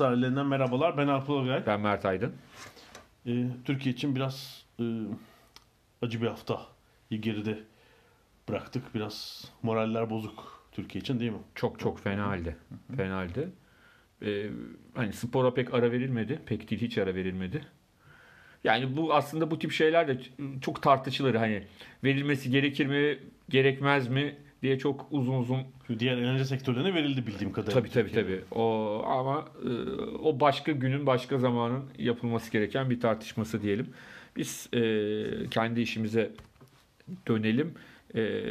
[0.00, 0.96] sahillerinden merhabalar.
[0.96, 1.66] Ben Alp Ulagay.
[1.66, 2.32] Ben Mert Aydın.
[3.26, 4.84] Ee, Türkiye için biraz e,
[6.02, 6.66] acı bir hafta
[7.10, 7.58] geride
[8.48, 8.94] bıraktık.
[8.94, 11.38] Biraz moraller bozuk Türkiye için değil mi?
[11.54, 12.56] Çok çok fena halde.
[12.96, 13.48] Fena halde.
[14.22, 14.50] Ee,
[14.94, 16.40] hani spora pek ara verilmedi.
[16.46, 17.66] Pek değil hiç ara verilmedi.
[18.64, 20.18] Yani bu aslında bu tip şeyler de
[20.60, 21.34] çok tartışılır.
[21.34, 21.62] Hani
[22.04, 25.58] verilmesi gerekir mi, gerekmez mi diye çok uzun uzun
[25.98, 27.80] diğer enerji sektörlerine verildi bildiğim kadarıyla.
[27.80, 28.40] Tabii tabii tabii.
[28.50, 29.70] O ama e,
[30.22, 33.86] o başka günün başka zamanın yapılması gereken bir tartışması diyelim.
[34.36, 34.80] Biz e,
[35.50, 36.32] kendi işimize
[37.28, 37.74] dönelim.
[38.14, 38.42] E,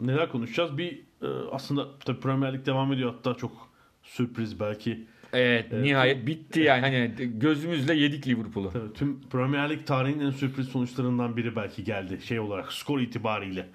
[0.00, 0.78] Neler konuşacağız?
[0.78, 3.68] Bir e, aslında tabii Premier Lig devam ediyor hatta çok
[4.02, 5.04] sürpriz belki.
[5.32, 8.70] evet, nihayet bitti yani hani gözümüzle yedik Liverpool'u.
[8.72, 12.18] Tabii, tüm Premier Lig tarihinin en sürpriz sonuçlarından biri belki geldi.
[12.22, 13.68] Şey olarak skor itibariyle.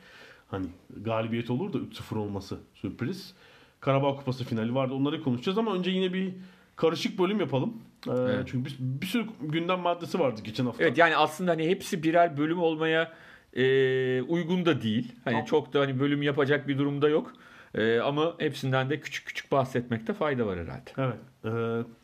[0.52, 0.66] Hani
[0.98, 3.34] galibiyet olur da 3-0 olması sürpriz.
[3.80, 4.94] Karabağ Kupası finali vardı.
[4.94, 6.34] Onları konuşacağız ama önce yine bir
[6.76, 7.74] karışık bölüm yapalım.
[8.08, 8.48] Ee, Evet.
[8.52, 10.84] Çünkü bir, bir sürü gündem maddesi vardı geçen hafta.
[10.84, 13.14] Evet yani aslında hani hepsi birer bölüm olmaya
[13.54, 15.12] e, uygun da değil.
[15.24, 17.34] Hani Ama- çok da hani bölüm yapacak bir durumda yok.
[17.76, 20.92] E, ama hepsinden de küçük küçük bahsetmekte fayda var herhalde.
[20.98, 21.16] Evet.
[21.46, 21.50] Ee,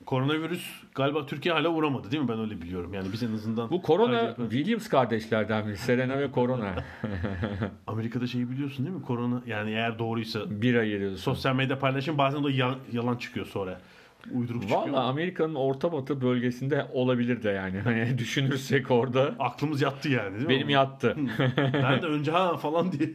[0.05, 0.65] koronavirüs
[0.95, 2.29] galiba Türkiye hala uğramadı değil mi?
[2.29, 2.93] Ben öyle biliyorum.
[2.93, 3.69] Yani biz en azından...
[3.69, 3.81] Bu
[4.13, 4.49] yapalım.
[4.49, 5.77] Williams kardeşlerden biri.
[5.77, 6.75] Serena ve Corona.
[7.87, 9.03] Amerika'da şeyi biliyorsun değil mi?
[9.03, 11.17] Korona yani eğer doğruysa Bir ay geliyorsun.
[11.17, 13.79] sosyal medya paylaşım bazen de ya- yalan çıkıyor sonra.
[14.31, 14.81] Uyduruk çıkıyor.
[14.87, 17.79] Valla Amerika'nın orta batı bölgesinde olabilir de yani.
[17.79, 20.49] Hani düşünürsek orada Aklımız yattı yani değil mi?
[20.49, 21.15] benim yattı.
[21.73, 23.09] Ben de önce ha falan diye.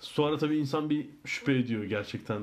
[0.00, 2.42] Sonra tabii insan bir şüphe ediyor gerçekten.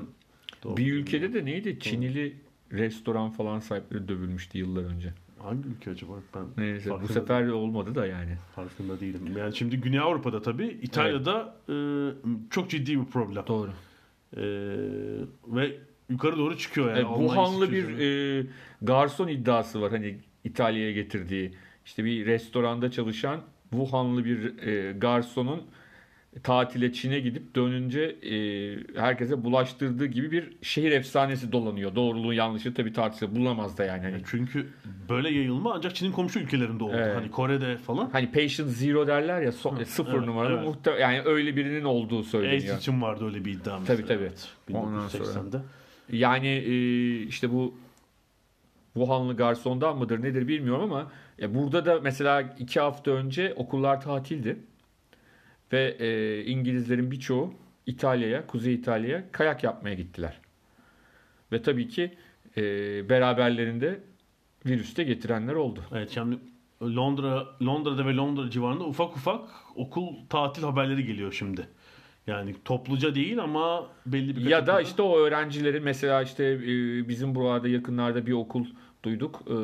[0.64, 0.76] Doğru.
[0.76, 1.78] bir ülkede de neydi?
[1.80, 2.36] Çinili
[2.72, 5.12] restoran falan sahipleri dövülmüştü yıllar önce.
[5.38, 6.12] Hangi ülke acaba?
[6.34, 8.36] Ben Neyse bu farkında, sefer olmadı da yani.
[8.54, 9.20] farkında değilim.
[9.38, 11.74] Yani şimdi Güney Avrupa'da tabii İtalya'da e,
[12.50, 13.44] çok ciddi bir problem.
[13.46, 13.70] Doğru.
[14.36, 14.42] E,
[15.46, 15.78] ve
[16.10, 17.00] yukarı doğru çıkıyor yani.
[17.00, 18.46] E, Wuhanlı bir e,
[18.82, 21.54] garson iddiası var hani İtalya'ya getirdiği.
[21.84, 25.62] İşte bir restoranda çalışan Wuhanlı bir e, garsonun
[26.42, 28.34] tatile Çin'e gidip dönünce e,
[29.00, 31.94] herkese bulaştırdığı gibi bir şehir efsanesi dolanıyor.
[31.94, 33.36] Doğruluğu yanlışı tabii tartışılır.
[33.36, 34.02] Bulamaz da yani.
[34.02, 34.68] Hani, Çünkü
[35.08, 36.94] böyle yayılma ancak Çin'in komşu ülkelerinde oldu.
[36.96, 37.16] Evet.
[37.16, 38.10] Hani Kore'de falan.
[38.12, 40.68] hani patient zero derler ya so- sıfır evet, numaralı evet.
[40.68, 42.78] muhte- yani öyle birinin olduğu AIDS söyleniyor.
[42.78, 44.06] için vardı öyle bir iddia Tabii, mesela.
[44.06, 44.22] tabii.
[44.22, 45.24] Evet, Ondan sonra.
[45.24, 45.60] 1980'de.
[46.12, 47.74] Yani e, işte bu
[48.94, 54.56] Wuhanlı garsondan mıdır nedir bilmiyorum ama ya burada da mesela iki hafta önce okullar tatildi.
[55.72, 57.54] Ve e, İngilizlerin birçoğu
[57.86, 60.40] İtalya'ya, Kuzey İtalya'ya kayak yapmaya gittiler.
[61.52, 62.14] Ve tabii ki
[62.56, 62.62] e,
[63.08, 64.00] beraberlerinde
[64.66, 65.84] virüs de getirenler oldu.
[65.92, 66.38] Evet yani
[66.82, 71.68] Londra Londra'da ve Londra civarında ufak ufak okul tatil haberleri geliyor şimdi.
[72.26, 77.34] Yani topluca değil ama belli bir Ya da işte o öğrencilerin mesela işte e, bizim
[77.34, 78.66] buralarda yakınlarda bir okul
[79.02, 79.42] duyduk.
[79.50, 79.56] E,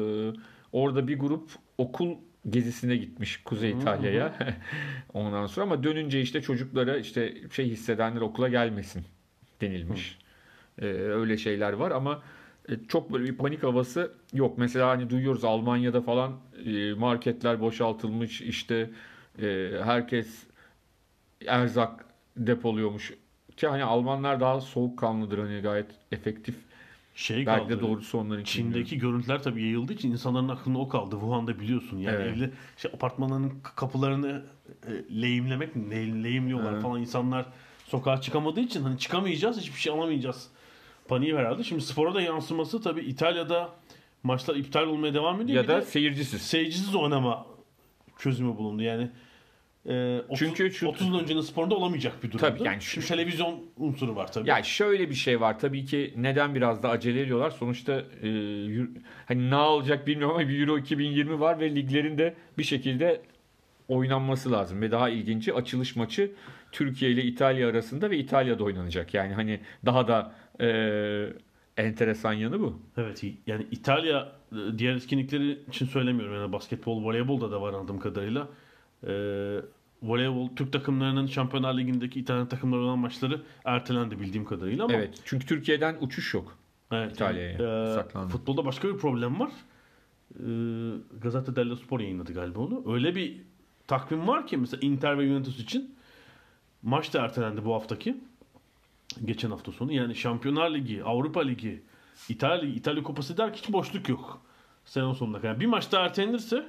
[0.74, 2.16] Orada bir grup okul
[2.50, 4.34] gezisine gitmiş Kuzey İtalya'ya.
[5.14, 9.04] Ondan sonra ama dönünce işte çocuklara işte şey hissedenler okula gelmesin
[9.60, 10.18] denilmiş.
[10.78, 12.22] E, Öyle şeyler var ama
[12.68, 14.58] e, çok böyle bir panik havası yok.
[14.58, 16.32] Mesela hani duyuyoruz Almanya'da falan
[16.66, 18.90] e, marketler boşaltılmış işte
[19.42, 20.46] e, herkes
[21.46, 22.04] erzak
[22.36, 23.14] depoluyormuş.
[23.56, 26.54] Ki hani Almanlar daha soğukkanlıdır hani gayet efektif.
[27.14, 27.82] Şey Belki de kaldı.
[27.86, 28.44] doğrusu onların.
[28.44, 31.10] Çin'deki görüntüler tabii yayıldığı için insanların aklında o kaldı.
[31.20, 31.98] Wuhan'da biliyorsun.
[31.98, 32.36] Yani Evet.
[32.36, 34.42] evli şey, apartmanların kapılarını
[34.86, 35.90] e, lehimlemek mi?
[35.90, 36.82] Le- Lehimliyorlar Evet.
[36.82, 37.00] falan.
[37.00, 37.46] İnsanlar
[37.88, 40.48] sokağa çıkamadığı için hani çıkamayacağız, hiçbir şey alamayacağız.
[41.08, 41.64] Paniği herhalde.
[41.64, 43.68] Şimdi spora da yansıması tabii İtalya'da
[44.22, 45.56] maçlar iptal olmaya devam ediyor.
[45.56, 46.42] Ya Bir da de seyircisiz.
[46.42, 47.46] seyircisiz oynama
[48.18, 48.82] çözümü bulundu.
[48.82, 49.10] Yani
[49.88, 52.40] e, 30, Çünkü şu- 30 yıl öncenin sporunda olamayacak bir durumdu.
[52.40, 54.48] Tabii yani şu- Şimdi televizyon unsuru var tabii.
[54.48, 57.50] Ya şöyle bir şey var tabii ki neden biraz da acele ediyorlar?
[57.50, 57.92] Sonuçta
[58.22, 58.88] e, Euro-
[59.26, 63.20] hani ne olacak bilmiyorum ama bir Euro 2020 var ve liglerin de bir şekilde
[63.88, 66.30] oynanması lazım ve daha ilginci açılış maçı
[66.72, 69.14] Türkiye ile İtalya arasında ve İtalya'da oynanacak.
[69.14, 70.66] Yani hani daha da e,
[71.76, 72.78] enteresan yanı bu.
[72.96, 74.32] Evet yani İtalya
[74.78, 76.34] diğer etkinlikleri için söylemiyorum.
[76.34, 78.48] Yani basketbol, voleybolda da var anladığım kadarıyla.
[79.06, 79.60] Ee,
[80.02, 85.46] voleybol Türk takımlarının Şampiyonlar Ligi'ndeki İtalyan takımları olan maçları ertelendi bildiğim kadarıyla ama Evet çünkü
[85.46, 86.58] Türkiye'den uçuş yok.
[86.92, 88.32] Evet, İtalya'ya yani, e, saklandı.
[88.32, 89.50] futbolda başka bir problem var.
[90.34, 90.44] E,
[91.20, 92.94] Gazzetta dello Sport yayınladı galiba onu.
[92.94, 93.40] Öyle bir
[93.86, 95.94] takvim var ki mesela Inter ve Juventus için
[96.82, 98.16] maç da ertelendi bu haftaki.
[99.24, 99.92] Geçen hafta sonu.
[99.92, 101.82] Yani Şampiyonlar Ligi, Avrupa Ligi,
[102.28, 104.42] İtalya İtalya Kupası der ki hiç boşluk yok.
[104.84, 105.60] Sezon sonuna kadar.
[105.60, 106.66] Bir maç daha ertelenirse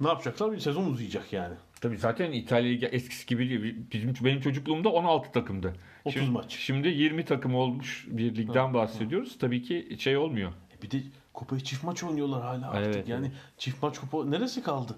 [0.00, 0.52] ne yapacaklar?
[0.52, 1.54] Bir sezon uzayacak yani.
[1.80, 3.76] Tabii zaten İtalya Ligi eskisi gibi değil.
[3.92, 5.74] Bizim benim çocukluğumda 16 takımdı.
[6.04, 6.56] 30 şimdi, maç.
[6.56, 9.38] Şimdi 20 takım olmuş bir ligden bahsediyoruz.
[9.38, 10.52] Tabii ki şey olmuyor.
[10.78, 11.02] E bir de
[11.34, 12.94] kupayı çift maç oynuyorlar hala artık.
[12.94, 14.96] Evet, yani çift maç kupa neresi kaldı?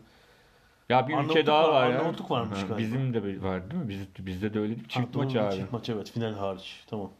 [0.88, 1.98] Ya bir ülke Arnavutluk daha var, var ya.
[1.98, 2.78] Arnavutluk varmış Ha, galiba.
[2.78, 3.88] Bizim de var değil mi?
[3.88, 5.54] Biz, bizde de öyle bir çift Ha, maç abi.
[5.54, 6.84] Çift maç evet final hariç.
[6.86, 7.10] Tamam.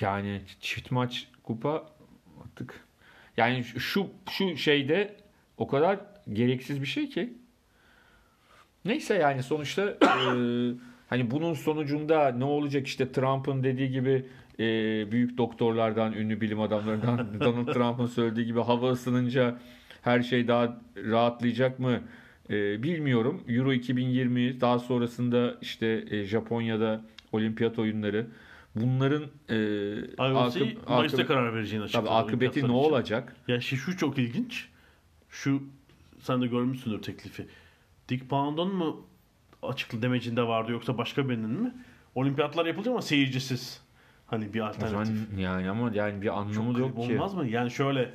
[0.00, 1.86] Yani çift maç kupa
[2.44, 2.86] artık.
[3.36, 5.16] Yani şu şu şeyde
[5.58, 7.32] o kadar gereksiz bir şey ki.
[8.84, 10.08] Neyse yani sonuçta e,
[11.08, 14.26] hani bunun sonucunda ne olacak işte Trump'ın dediği gibi
[14.58, 14.64] e,
[15.12, 19.58] büyük doktorlardan, ünlü bilim adamlarından Donald Trump'ın söylediği gibi hava ısınınca
[20.02, 22.00] her şey daha rahatlayacak mı?
[22.50, 23.42] E, bilmiyorum.
[23.48, 28.26] Euro 2020 daha sonrasında işte e, Japonya'da olimpiyat oyunları
[28.74, 29.56] bunların e,
[30.18, 32.06] IOC akıb- Mayıs'ta karar vereceğini açıkladı.
[32.06, 33.36] tabii akıbeti ne olacak?
[33.48, 34.68] Ya şey şu çok ilginç.
[35.30, 35.62] Şu
[36.26, 37.46] sen de görmüşsündür teklifi.
[38.08, 39.06] Dick Pound'un mu
[39.62, 41.74] açıklı demecinde vardı yoksa başka birinin mi?
[42.14, 43.80] Olimpiyatlar yapılacak ama seyircisiz.
[44.26, 44.90] Hani bir O alternatif.
[45.08, 47.12] zaman yani ama yani bir anlamı Garip yok ki.
[47.14, 47.46] Olmaz mı?
[47.46, 48.10] Yani şöyle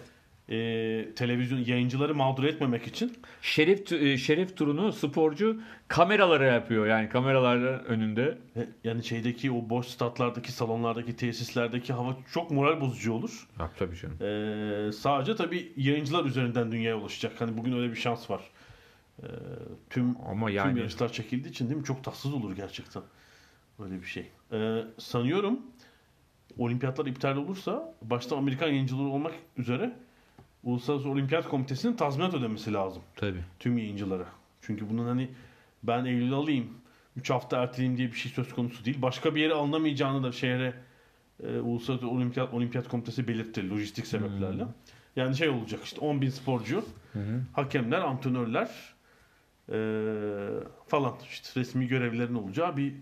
[0.52, 7.10] e, televizyon yayıncıları mağdur etmemek için Şeref tu- e, şeref turunu sporcu kameralara yapıyor yani
[7.10, 8.38] kameraların önünde.
[8.56, 13.48] e, yani şeydeki o boş statlardaki salonlardaki tesislerdeki hava çok moral bozucu olur.
[13.60, 14.18] Ya, tabii canım.
[14.22, 17.42] Ee, sadece tabii yayıncılar üzerinden dünyaya ulaşacak.
[17.42, 18.42] Hani bugün öyle bir şans var.
[19.24, 19.26] Ee,
[19.90, 21.86] tüm Ama tüm yani yarışlar çekildiği için değil mi?
[21.86, 23.04] Çok tatsız olur gerçekten.
[23.80, 24.30] Öyle bir şey.
[24.54, 25.60] Ee, sanıyorum
[26.58, 29.94] olimpiyatlar iptal olursa başta Amerikan yayıncıları olmak üzere
[30.64, 33.44] Uluslararası Olimpiyat Komitesi'nin tazminat ödemesi lazım tabii.
[33.60, 34.26] tüm yayıncılara.
[34.62, 35.30] Çünkü bunun hani
[35.84, 36.68] ben Eylül alayım
[37.18, 39.02] 3 hafta erteleyeyim diye bir şey söz konusu değil.
[39.02, 40.74] Başka bir yere alınamayacağını da şehre
[41.44, 44.66] e, Uluslararası Olimpiyat, Olimpiyat Komitesi belirtti lojistik sebeplerle.
[45.16, 47.44] Yani şey olacak işte 10 bin sporcu, hı.
[47.54, 48.70] hakemler, antrenörler
[49.70, 49.78] e,
[50.88, 52.94] falan işte resmi görevlerin olacağı bir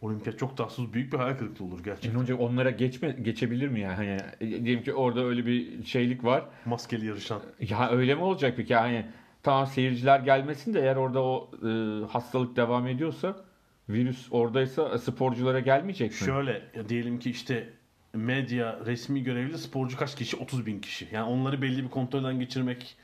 [0.00, 2.10] olimpiyat çok tatsız büyük bir hayal kırıklığı olur gerçekten.
[2.10, 3.94] Şimdi hocam onlara geçme geçebilir mi yani?
[3.94, 6.44] Hani e, diyelim ki orada öyle bir şeylik var.
[6.64, 7.42] Maskeli yarışan.
[7.60, 8.72] Ya öyle mi olacak peki?
[8.72, 9.06] Yani
[9.42, 11.68] tamam seyirciler gelmesin de eğer orada o e,
[12.06, 13.36] hastalık devam ediyorsa
[13.88, 16.16] virüs oradaysa e, sporculara gelmeyecek mi?
[16.16, 17.72] Şöyle diyelim ki işte
[18.14, 20.36] medya resmi görevli sporcu kaç kişi?
[20.36, 21.08] 30 bin kişi.
[21.12, 22.96] Yani onları belli bir kontrolden geçirmek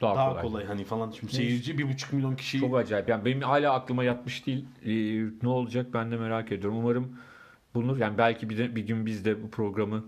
[0.00, 0.42] Daha, daha, kolay.
[0.42, 0.64] kolay.
[0.64, 1.10] hani falan.
[1.10, 3.08] Şimdi seyirci bir buçuk milyon kişi Çok acayip.
[3.08, 4.66] Yani benim hala aklıma yatmış değil.
[4.84, 6.78] Ee, ne olacak ben de merak ediyorum.
[6.78, 7.18] Umarım
[7.74, 7.96] bulunur.
[7.96, 10.04] Yani belki bir, de, bir gün biz de bu programı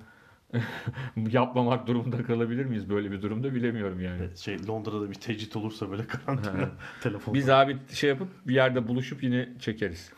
[1.31, 4.37] yapmamak durumunda kalabilir miyiz böyle bir durumda bilemiyorum yani.
[4.37, 6.71] şey Londra'da bir tecrit olursa böyle karantina
[7.03, 10.13] telefon Biz abi şey yapıp bir yerde buluşup yine çekeriz.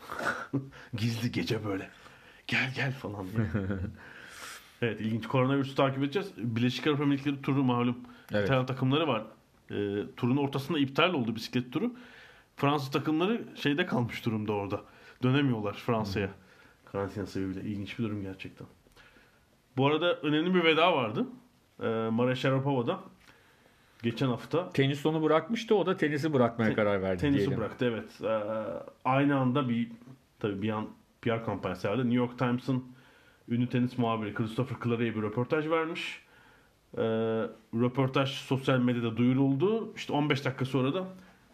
[0.97, 1.89] gizli gece böyle
[2.47, 3.25] gel gel falan
[4.81, 5.27] evet ilginç.
[5.27, 6.31] Koronavirüsü takip edeceğiz.
[6.37, 7.97] Birleşik Arap Emirlikleri turu malum.
[8.31, 8.45] Evet.
[8.45, 9.25] İtalyan takımları var.
[9.73, 11.93] Ee, turun ortasında iptal oldu bisiklet turu.
[12.55, 14.81] Fransız takımları şeyde kalmış durumda orada.
[15.23, 16.29] Dönemiyorlar Fransa'ya.
[16.91, 17.61] Karantina sebebiyle.
[17.61, 18.67] İlginç bir durum gerçekten.
[19.77, 21.25] Bu arada önemli bir veda vardı.
[21.83, 22.99] Ee, Mara Sharapova'da.
[24.03, 25.75] Geçen hafta Tenis onu bırakmıştı.
[25.75, 27.57] O da tenisi bırakmaya Te- karar verdi tenisi diyelim.
[27.57, 28.21] bıraktı evet.
[28.21, 28.39] Ee,
[29.05, 29.91] aynı anda bir
[30.39, 30.87] tabii bir an
[31.21, 32.01] PR kampanyası vardı.
[32.01, 32.83] New York Times'ın
[33.49, 36.22] ünlü tenis muhabiri Christopher Clarey'e bir röportaj vermiş.
[36.97, 37.01] Ee,
[37.73, 39.93] röportaj sosyal medyada duyuruldu.
[39.95, 41.07] İşte 15 dakika sonra da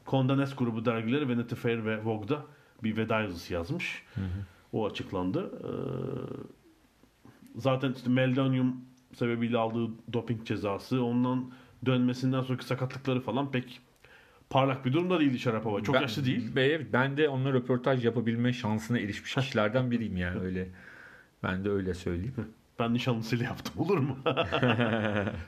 [0.08, 2.46] Condé grubu dergileri Vanity Fair ve Vogue'da
[2.84, 4.04] bir veda yazısı yazmış.
[4.74, 5.52] O açıklandı.
[5.64, 5.70] Ee,
[7.56, 8.76] zaten işte meldonium
[9.14, 11.52] sebebiyle aldığı doping cezası, ondan
[11.86, 13.82] dönmesinden sonraki sakatlıkları falan pek
[14.50, 15.84] parlak bir durumda değildi Şarapova.
[15.84, 16.56] Çok Ben- yaşlı değil.
[16.56, 20.70] Be- Ben de onunla röportaj yapabilme şansına erişmiş kişilerden biriyim yani öyle.
[21.44, 22.34] Ben de öyle söyleyeyim.
[22.80, 24.18] Ben nişanlısıyla yaptım olur mu?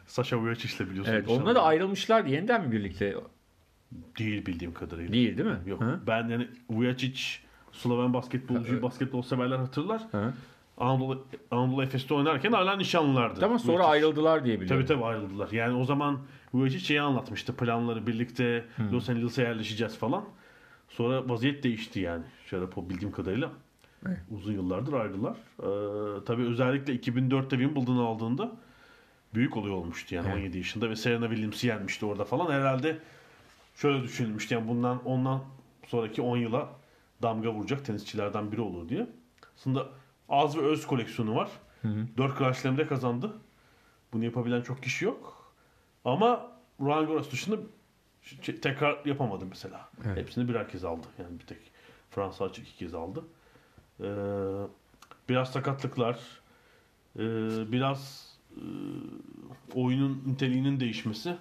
[0.07, 1.13] Sasha Vujacic ile biliyorsun.
[1.13, 1.43] evet, nişanlı.
[1.43, 2.29] onunla da ayrılmışlardı.
[2.29, 3.15] Yeniden mi birlikte?
[4.19, 5.13] Değil bildiğim kadarıyla.
[5.13, 5.59] Değil değil mi?
[5.65, 5.81] Yok.
[5.81, 5.99] Hı?
[6.07, 7.21] Ben yani Vujacic
[7.71, 10.01] Sloven basketbolcuyu basketbol severler hatırlar.
[10.11, 10.33] Hı.
[10.77, 13.39] Anadolu, Anadolu Efes'te oynarken hala nişanlılardı.
[13.39, 13.91] Tamam sonra Vujacic.
[13.91, 14.85] ayrıldılar diye biliyorum.
[14.85, 15.51] Tabii tabii ayrıldılar.
[15.51, 16.19] Yani o zaman
[16.53, 17.55] Vujacic şeyi anlatmıştı.
[17.55, 20.23] Planları birlikte Los Angeles'a yerleşeceğiz falan.
[20.89, 22.23] Sonra vaziyet değişti yani.
[22.45, 23.49] Şarapov bildiğim kadarıyla.
[24.07, 24.19] Evet.
[24.31, 25.37] Uzun yıllardır ayrılar.
[25.59, 28.51] Ee, tabii özellikle 2004'te Wimbledon'u aldığında
[29.33, 30.37] büyük olay olmuştu yani Evet.
[30.37, 32.51] 17 yaşında ve Serena Williams'i yenmişti orada falan.
[32.51, 32.99] Herhalde
[33.75, 35.43] şöyle düşünülmüştü yani bundan ondan
[35.87, 36.69] sonraki 10 yıla
[37.21, 39.07] damga vuracak tenisçilerden biri olur diye.
[39.55, 39.87] Aslında
[40.29, 41.49] az ve öz koleksiyonu var.
[42.17, 43.33] 4 Grand Slam'de kazandı.
[44.13, 45.51] Bunu yapabilen çok kişi yok.
[46.05, 47.55] Ama Roland Garros dışında
[48.61, 49.89] tekrar yapamadı mesela.
[50.05, 50.17] Evet.
[50.17, 51.07] Hepsini birer kez aldı.
[51.19, 51.57] Yani bir tek
[52.09, 53.23] Fransa açık iki kez aldı.
[53.99, 54.05] Ee,
[55.29, 56.19] biraz sakatlıklar,
[57.19, 57.21] ee,
[57.71, 58.61] biraz ee,
[59.73, 61.35] oyunun niteliğinin değişmesi,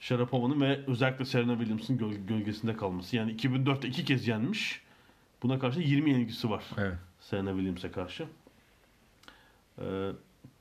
[0.00, 3.16] Sharapova'nın ve özellikle Serena Williams'ın göl- gölgesinde kalması.
[3.16, 4.82] Yani 2004'te iki kez yenmiş.
[5.42, 6.64] Buna karşı 20 yenilgisi var.
[6.78, 6.94] Evet.
[7.20, 8.26] Serena Williams'e karşı.
[9.78, 10.10] Ee,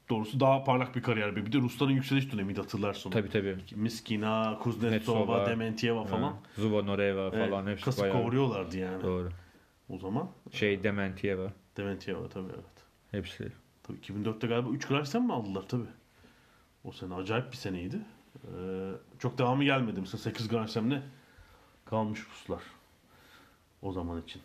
[0.10, 1.36] doğrusu daha parlak bir kariyer.
[1.36, 3.10] Bir de Rusların yükseliş dönemiydi hatırlarsın.
[3.10, 3.58] Tabii tabii.
[3.76, 6.32] Miskina, Kuznetsova, Kuznetsova, Dementieva falan.
[6.32, 6.62] Hı.
[6.62, 8.18] Zubanoreva falan Evet, hepsi kasıp bayağı.
[8.18, 9.30] kavuruyorlardı yani Doğru.
[9.90, 10.30] O zaman.
[10.52, 11.54] Şey Dementieva.
[11.78, 12.86] Dementieva tabii evet.
[13.12, 13.52] Hepsi.
[13.84, 15.88] Tabii 2004'te galiba 3 Grand Slam mi aldılar tabii.
[16.84, 18.00] O sene acayip bir seneydi.
[18.44, 20.02] Ee, çok devamı gelmedi.
[20.02, 20.68] Mesela 8 Grand
[21.86, 22.62] kalmış Ruslar.
[23.82, 24.42] O zaman için.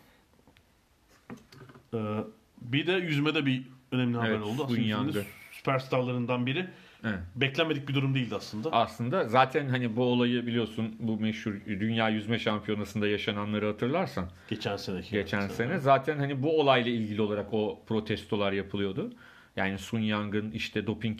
[1.93, 2.23] Ee,
[2.61, 4.67] bir de yüzmede bir önemli haber Evet, oldu.
[4.67, 6.69] Sun Aslında süperstarlarından biri.
[7.03, 7.19] Evet.
[7.35, 8.71] Beklenmedik bir durum değildi aslında.
[8.71, 15.11] Aslında zaten hani bu olayı biliyorsun bu meşhur Dünya Yüzme Şampiyonası'nda yaşananları hatırlarsan Geçen seneki.
[15.11, 15.51] geçen evet.
[15.51, 19.13] sene zaten hani bu olayla ilgili olarak o protestolar yapılıyordu.
[19.55, 21.19] Yani Sun Yang'ın işte doping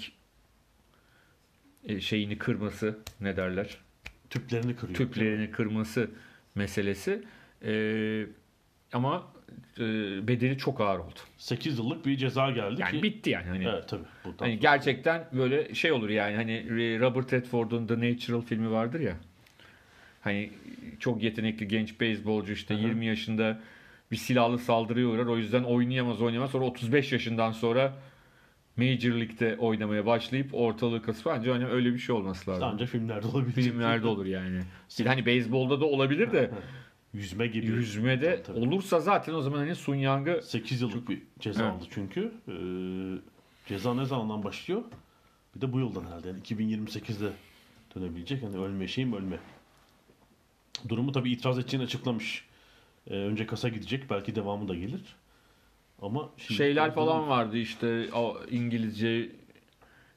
[1.83, 3.77] e, şeyini kırması ne derler?
[4.29, 4.97] Tüplerini kırıyor.
[4.97, 6.09] Tüplerini kırması
[6.55, 7.23] meselesi.
[7.65, 8.25] E,
[8.93, 9.32] ama
[10.27, 11.19] bedeli çok ağır oldu.
[11.37, 13.03] 8 yıllık bir ceza geldi Yani ki.
[13.03, 13.65] bitti yani hani.
[13.67, 14.03] Evet tabii.
[14.25, 16.65] Buradan Hani gerçekten böyle şey olur yani hani
[16.99, 19.13] Robert Redford'un The Natural filmi vardır ya.
[20.21, 20.49] Hani
[20.99, 22.81] çok yetenekli genç beyzbolcu işte Hı hı.
[22.81, 23.59] 20 yaşında
[24.11, 25.25] bir silahlı saldırıya uğrar.
[25.25, 26.51] O yüzden oynayamaz oynayamaz.
[26.51, 27.93] Sonra 35 yaşından sonra
[28.77, 32.69] Major League'de oynamaya başlayıp ortalığı kasıp bence hani öyle bir şey olması lazım.
[32.73, 33.53] Ancak filmlerde olabilir.
[33.53, 34.61] Filmlerde olur yani.
[34.99, 36.51] Bir hani beyzbolda da olabilir de
[37.13, 37.65] Yüzme gibi.
[37.65, 38.59] yüzmede Tabii.
[38.59, 41.73] olursa zaten o zaman hani Sun Yang'ı 8 yıllık bir ceza Evet.
[41.73, 42.31] aldı çünkü.
[42.47, 42.53] Ee,
[43.69, 44.83] ceza ne zamandan başlıyor?
[45.55, 46.27] Bir de bu yıldan herhalde.
[46.27, 47.31] Yani 2028'de
[47.95, 48.43] dönebilecek.
[48.43, 49.39] Yani ölme şeyim ölme.
[50.89, 52.45] Durumu tabii itiraz edeceğini açıklamış.
[53.07, 54.09] Ee, önce kasa gidecek.
[54.09, 55.01] Belki devamı da gelir.
[56.01, 59.29] Ama şimdi şeyler falan vardı işte o İngilizce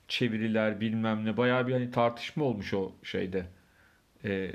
[0.09, 3.47] çeviriler bilmem ne bayağı bir hani tartışma olmuş o şeyde
[4.25, 4.53] Ee,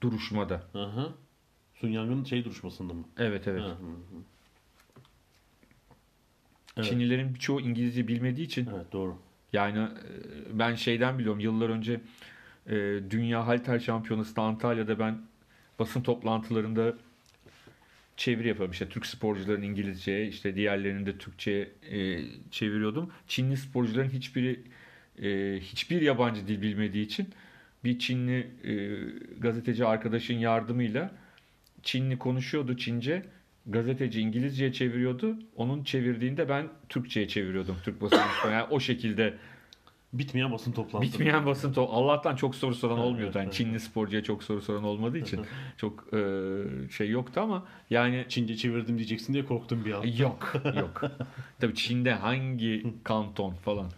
[0.00, 0.62] duruşmada.
[0.72, 1.12] Hı hı.
[1.80, 3.04] Sun Yang'ın şey duruşmasında mı?
[3.18, 3.62] Evet evet.
[3.62, 3.74] Hı hı.
[6.76, 6.88] Evet.
[6.88, 9.16] Çinlilerin birçoğu İngilizce bilmediği için Evet doğru.
[9.52, 9.88] yani e,
[10.58, 12.00] ben şeyden biliyorum yıllar önce
[12.66, 15.18] e, Dünya Halter Şampiyonası'nda Antalya'da ben
[15.78, 16.94] basın toplantılarında
[18.16, 18.72] çeviri yapıyorum.
[18.72, 23.10] İşte Türk sporcuların İngilizceye, işte diğerlerinin de Türkçe'ye e, çeviriyordum.
[23.28, 24.60] Çinli sporcuların hiçbiri
[25.22, 27.28] e, hiçbir yabancı dil bilmediği için
[27.84, 28.72] bir Çinli e,
[29.38, 31.10] gazeteci arkadaşın yardımıyla
[31.82, 33.26] Çinli konuşuyordu Çince.
[33.66, 35.36] Gazeteci İngilizceye çeviriyordu.
[35.56, 37.76] Onun çevirdiğinde ben Türkçe'ye çeviriyordum.
[37.84, 38.20] Türk basını.
[38.52, 39.34] Yani o şekilde
[40.12, 41.12] Bitmeyen basın toplantısı.
[41.12, 43.38] bitmeyen basın to- Allah'tan çok soru soran Evet, olmuyordu.
[43.38, 43.54] Yani evet.
[43.54, 45.40] Çinli sporcuya çok soru soran olmadığı için
[45.76, 46.18] çok e,
[46.90, 50.02] şey yoktu ama yani Çince çevirdim diyeceksin diye korktum bir an.
[50.18, 51.02] Yok, yok.
[51.60, 53.90] Tabii Çin'de hangi kanton falan.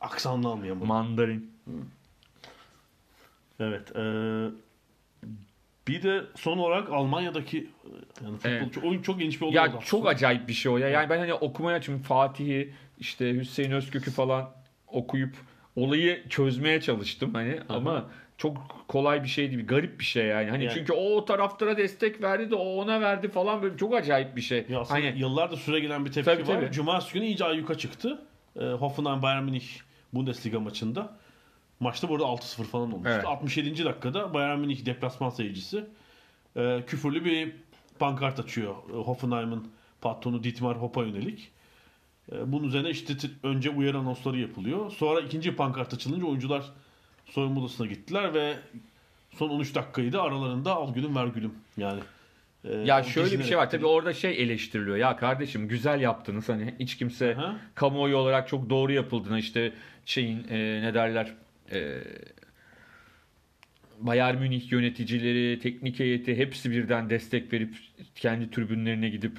[0.00, 0.88] Aksanlı anlayamadım.
[0.88, 1.50] Mandarin.
[3.60, 3.92] Evet.
[3.96, 4.50] eee,
[5.88, 7.88] bir de son olarak Almanya'daki e,
[8.24, 8.72] yani futbol, Evet.
[8.74, 10.88] çok- oyun çok geniş bir olay Ya oldu çok acayip bir şey o ya.
[10.88, 14.50] Yani ben hani okumaya çünkü Fatih'i işte Hüseyin Özkök'ü falan
[14.86, 15.34] okuyup
[15.76, 20.50] olayı çözmeye çalıştım hani ama çok kolay bir şey değil, garip bir şey yani.
[20.50, 23.94] Hani Yani- çünkü o, o taraftara destek verdi de o ona verdi falan böyle çok
[23.94, 24.66] acayip bir şey.
[24.68, 26.60] Ya hani yıllardır süre gelen bir tepki Tabii, var.
[26.60, 26.72] tabii.
[26.72, 28.22] Cumartesi günü iyice ayyuka çıktı.
[28.60, 29.64] E, Hoffenheim Bayern Münih
[30.12, 31.16] Bundesliga maçında.
[31.82, 33.12] Maçta burada 6-0 falan olmuştu.
[33.14, 33.24] Evet.
[33.24, 33.84] 67.
[33.84, 35.84] dakikada Bayern Münih deplasman seyircisi
[36.56, 37.52] e, küfürlü bir
[37.98, 38.74] pankart açıyor.
[38.90, 39.68] E, Hoffenheim'ın
[40.00, 41.50] patronu Dietmar Hopp'a yönelik.
[42.32, 44.90] E, bunun üzerine işte önce uyarı anonsları yapılıyor.
[44.90, 46.64] Sonra ikinci pankart açılınca oyuncular
[47.26, 48.56] soyunma odasına gittiler ve
[49.34, 51.54] son 13 dakikayı da aralarında al gülüm ver gülüm.
[51.76, 52.00] Yani
[52.64, 53.70] e, ya şöyle bir şey var.
[53.70, 54.96] Tabii orada şey eleştiriliyor.
[54.96, 56.48] Ya kardeşim güzel yaptınız.
[56.48, 57.56] Hani hiç kimse Aha.
[57.74, 59.72] kamuoyu olarak çok doğru yapıldığını işte
[60.06, 61.34] şeyin e, ne derler
[61.72, 62.02] e,
[63.98, 67.76] Bayern Münih yöneticileri, teknik heyeti hepsi birden destek verip
[68.14, 69.38] kendi tribünlerine gidip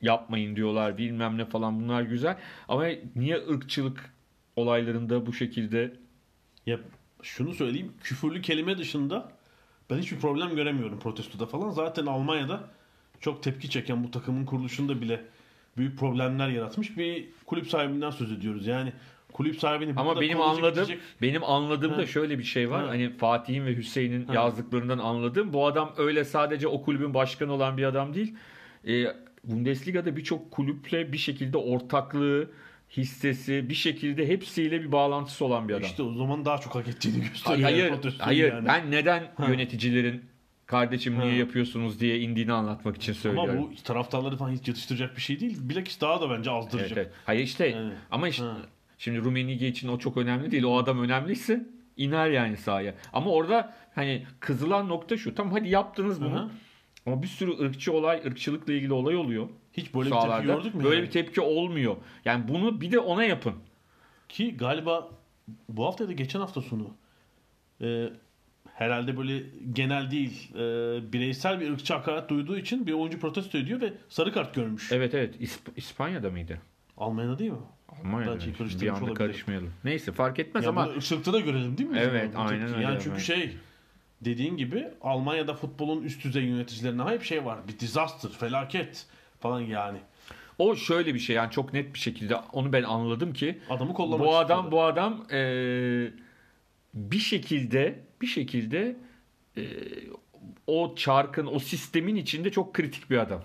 [0.00, 2.36] yapmayın diyorlar bilmem ne falan bunlar güzel.
[2.68, 4.14] Ama niye ırkçılık
[4.56, 5.96] olaylarında bu şekilde
[6.66, 6.80] Ya
[7.22, 7.92] şunu söyleyeyim.
[8.02, 9.32] Küfürlü kelime dışında
[9.90, 11.70] ben hiçbir problem göremiyorum protestoda falan.
[11.70, 12.70] Zaten Almanya'da
[13.20, 15.24] çok tepki çeken bu takımın kuruluşunda bile
[15.76, 18.66] büyük problemler yaratmış bir kulüp sahibinden söz ediyoruz.
[18.66, 18.92] Yani
[19.34, 22.06] kulüp sahibini Ama benim anladığım itecek- benim anladığımda Ha.
[22.06, 22.82] şöyle bir şey var.
[22.84, 22.88] Ha.
[22.88, 24.34] Hani Fatih'in ve Hüseyin'in Ha.
[24.34, 28.34] yazdıklarından anladığım bu adam öyle sadece o kulübün başkanı olan bir adam değil.
[28.88, 29.04] Ee,
[29.44, 32.50] Bundesliga'da birçok kulüple bir şekilde ortaklığı,
[32.96, 35.82] hissesi, bir şekilde hepsiyle bir bağlantısı olan bir adam.
[35.86, 37.62] İşte o zaman daha çok hak ettiğini gösteriyor.
[37.70, 38.52] hayır, hayır.
[38.52, 38.66] yani.
[38.68, 39.46] Ben neden Ha.
[39.50, 40.24] yöneticilerin
[40.66, 41.36] kardeşim niye Ha.
[41.38, 43.50] yapıyorsunuz diye indiğini anlatmak için söylüyorum.
[43.50, 45.56] Ama bu taraftarları falan hiç yatıştıracak bir şey değil.
[45.60, 46.94] Bilakis daha da bence Evet, azdırıcı.
[46.94, 47.10] evet.
[47.24, 48.56] Hayır işte Yani, ama işte ha.
[49.04, 50.64] Şimdi Rumenige için o çok önemli değil.
[50.64, 52.94] O adam önemliyse iner yani sahaya.
[53.12, 55.34] Ama orada hani kızılan nokta şu.
[55.34, 56.34] Tamam hadi yaptınız bunu.
[56.34, 56.50] Hı hı.
[57.06, 59.48] Ama bir sürü ırkçı olay, ırkçılıkla ilgili olay oluyor.
[59.72, 60.84] Hiç böyle bir tepki gördük mü?
[60.84, 61.06] Böyle yani?
[61.06, 61.96] bir tepki olmuyor.
[62.24, 63.54] Yani bunu bir de ona yapın.
[64.28, 65.10] Ki galiba
[65.68, 66.90] bu hafta da geçen hafta sonu
[67.80, 68.08] e,
[68.74, 69.42] herhalde böyle
[69.72, 70.62] genel değil e,
[71.12, 74.92] bireysel bir ırkçı hakaret duyduğu için bir oyuncu protesto ediyor ve sarı kart görmüş.
[74.92, 75.40] Evet evet.
[75.40, 76.58] İsp- İspanya'da mıydı?
[76.96, 77.58] Almanya'da değil mi?
[78.00, 78.34] Almanya'da.
[78.34, 78.58] Bence mıydı?
[78.58, 79.14] karıştırmış bir anda olabilirim.
[79.26, 79.72] karışmayalım.
[79.84, 81.98] Neyse fark etmez Ya ama ırkçılıkta da görelim değil mi?
[82.00, 82.74] Evet, bu aynen tepki?
[82.74, 83.22] öyle, Yani çünkü evet.
[83.26, 83.56] şey
[84.20, 87.58] dediğin gibi Almanya'da futbolun üst düzey yöneticilerine hep şey var.
[87.68, 89.06] Bir disaster, felaket
[89.40, 89.98] falan yani.
[90.58, 94.26] o şöyle bir şey yani çok net bir şekilde onu ben anladım ki Adamı kollamak
[94.26, 94.72] bu adam istiyorlar.
[94.72, 96.12] bu adam eee,
[96.94, 98.96] bir şekilde bir şekilde
[99.56, 99.66] eee,
[100.66, 103.42] o çarkın o sistemin içinde çok kritik bir adam.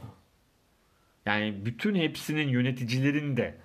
[1.26, 3.58] Yani bütün hepsinin yöneticilerin de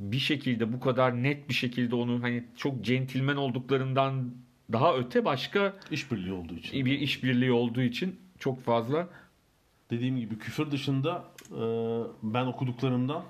[0.00, 4.30] bir şekilde bu kadar net bir şekilde onu hani çok centilmen olduklarından
[4.72, 6.84] daha öte başka işbirliği olduğu için.
[6.84, 9.08] bir işbirliği olduğu için çok fazla
[9.90, 11.62] dediğim gibi küfür dışında e,
[12.22, 13.24] ben okuduklarımdan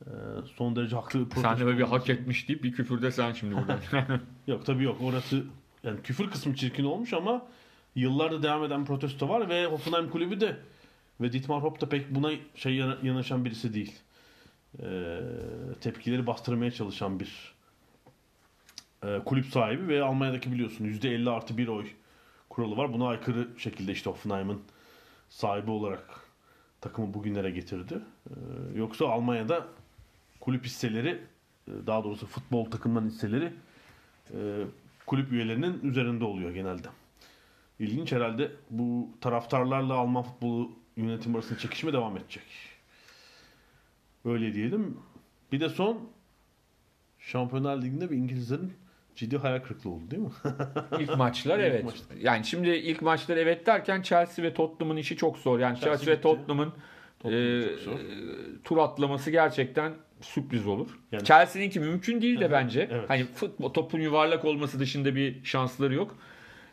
[0.00, 0.10] e,
[0.56, 3.54] son derece haklı bir sen de böyle bir hak etmiş deyip bir küfürde sen şimdi
[3.56, 3.78] burada.
[4.46, 5.44] Yok tabii yok orası
[5.82, 7.46] yani küfür kısmı çirkin olmuş ama
[7.94, 10.56] yıllarda devam eden protesto var ve Hoffenheim kulübü de
[11.20, 13.92] ve Dietmar Hopp da pek buna şey yana- yanaşan birisi değil.
[14.82, 15.20] E,
[15.80, 17.54] tepkileri bastırmaya çalışan bir
[19.04, 21.86] e, kulüp sahibi ve Almanya'daki biliyorsun %50 artı bir oy
[22.48, 22.92] kuralı var.
[22.92, 24.62] Buna aykırı şekilde işte Hoffenheim'ın
[25.28, 26.20] sahibi olarak
[26.80, 28.00] takımı bugünlere getirdi.
[28.26, 28.32] E,
[28.78, 29.66] yoksa Almanya'da
[30.40, 31.20] kulüp hisseleri
[31.68, 33.52] e, daha doğrusu futbol takımların hisseleri
[34.30, 34.64] e,
[35.06, 36.88] kulüp üyelerinin üzerinde oluyor genelde.
[37.78, 42.42] İlginç herhalde bu taraftarlarla Alman futbolu yönetim arasında çekişme devam edecek.
[44.24, 44.96] Öyle diyelim.
[45.52, 46.08] Bir de son
[47.18, 48.72] Şampiyonlar Ligi'nde bir İngilizlerin
[49.16, 50.30] ciddi hayal kırıklığı oldu değil mi?
[51.00, 51.84] İlk maçlar İlk evet.
[51.84, 52.16] maçlar.
[52.20, 55.58] Yani şimdi ilk maçlar evet derken Chelsea ve Tottenham'ın işi çok zor.
[55.58, 56.20] Yani Chelsea Chelsea, ve.
[56.20, 56.72] Tottenham'ın
[57.18, 57.98] Tottenham e, zor.
[58.64, 60.98] tur atlaması gerçekten sürpriz olur.
[61.12, 62.88] Yani- Chelsea'ninki mümkün değil de hı, bence.
[62.92, 63.10] evet.
[63.10, 66.16] Hani futbol topun yuvarlak olması dışında bir şansları yok.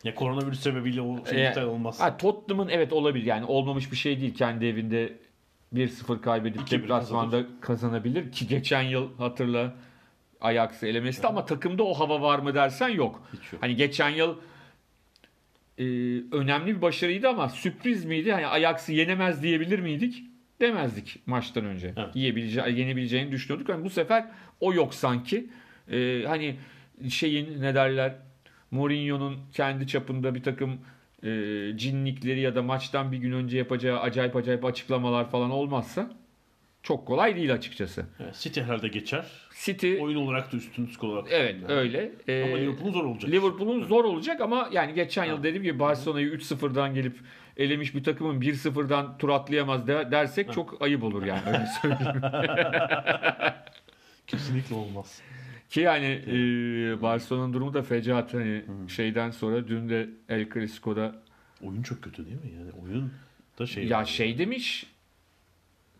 [0.04, 2.00] Ya koronavirüs sebebiyle o şey iptal olmaz.
[2.00, 3.24] Ha, Tottenham'ın evet olabilir.
[3.26, 4.34] Yani olmamış bir şey değil.
[4.34, 5.12] Kendi evinde
[5.74, 9.74] 1-0 kaybedip 2-1 deplasmanda kazanabilir ki geçen yıl hatırla
[10.40, 13.22] Ajax'ı elemesi de ama takımda o hava var mı dersen yok.
[13.32, 13.62] Hiç yok.
[13.62, 14.36] Hani geçen yıl
[15.78, 15.84] e,
[16.32, 18.32] önemli bir başarıydı ama sürpriz miydi?
[18.32, 20.22] Hani Ajax'ı yenemez diyebilir miydik?
[20.60, 21.94] Demezdik maçtan önce.
[21.96, 22.16] Evet.
[22.16, 23.68] Yiyebilece- yenebileceğini düşünüyorduk.
[23.68, 24.26] Hani bu sefer
[24.60, 25.46] o yok sanki.
[25.90, 26.56] E, hani
[27.10, 28.14] şeyin ne derler
[28.70, 30.80] Mourinho'nun kendi çapında bir takım
[31.22, 31.28] e,
[31.76, 36.10] cinlikleri ya da maçtan bir gün önce yapacağı acayip acayip açıklamalar falan olmazsa
[36.82, 38.06] çok kolay değil açıkçası.
[38.20, 39.26] Evet, City herhalde geçer.
[39.64, 41.28] City Oyun olarak da üstün skor olarak.
[41.32, 41.72] evet Yani.
[41.72, 42.12] öyle.
[42.28, 43.30] E, Ama Liverpool'un zor olacak.
[43.30, 45.42] Liverpool'un zor olacak ama yani geçen yıl Ha.
[45.42, 47.16] dediğim gibi Barcelona'yı 3-0'dan gelip
[47.56, 52.22] elemiş bir takımın 1-0'dan tur atlayamaz de- dersek çok ayıp olur yani öyle söyleyeyim.
[54.26, 55.22] Kesinlikle olmaz.
[55.72, 61.14] Ki yani e, Barcelona'nın durumu da fecaat hani şeyden sonra dün de El Clasico'da
[61.62, 62.52] Oyun çok kötü değil mi?
[62.58, 63.12] Yani oyun
[63.58, 63.86] da şey.
[63.86, 64.86] ya şey demiş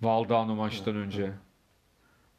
[0.02, 1.32] Valdano maçtan önce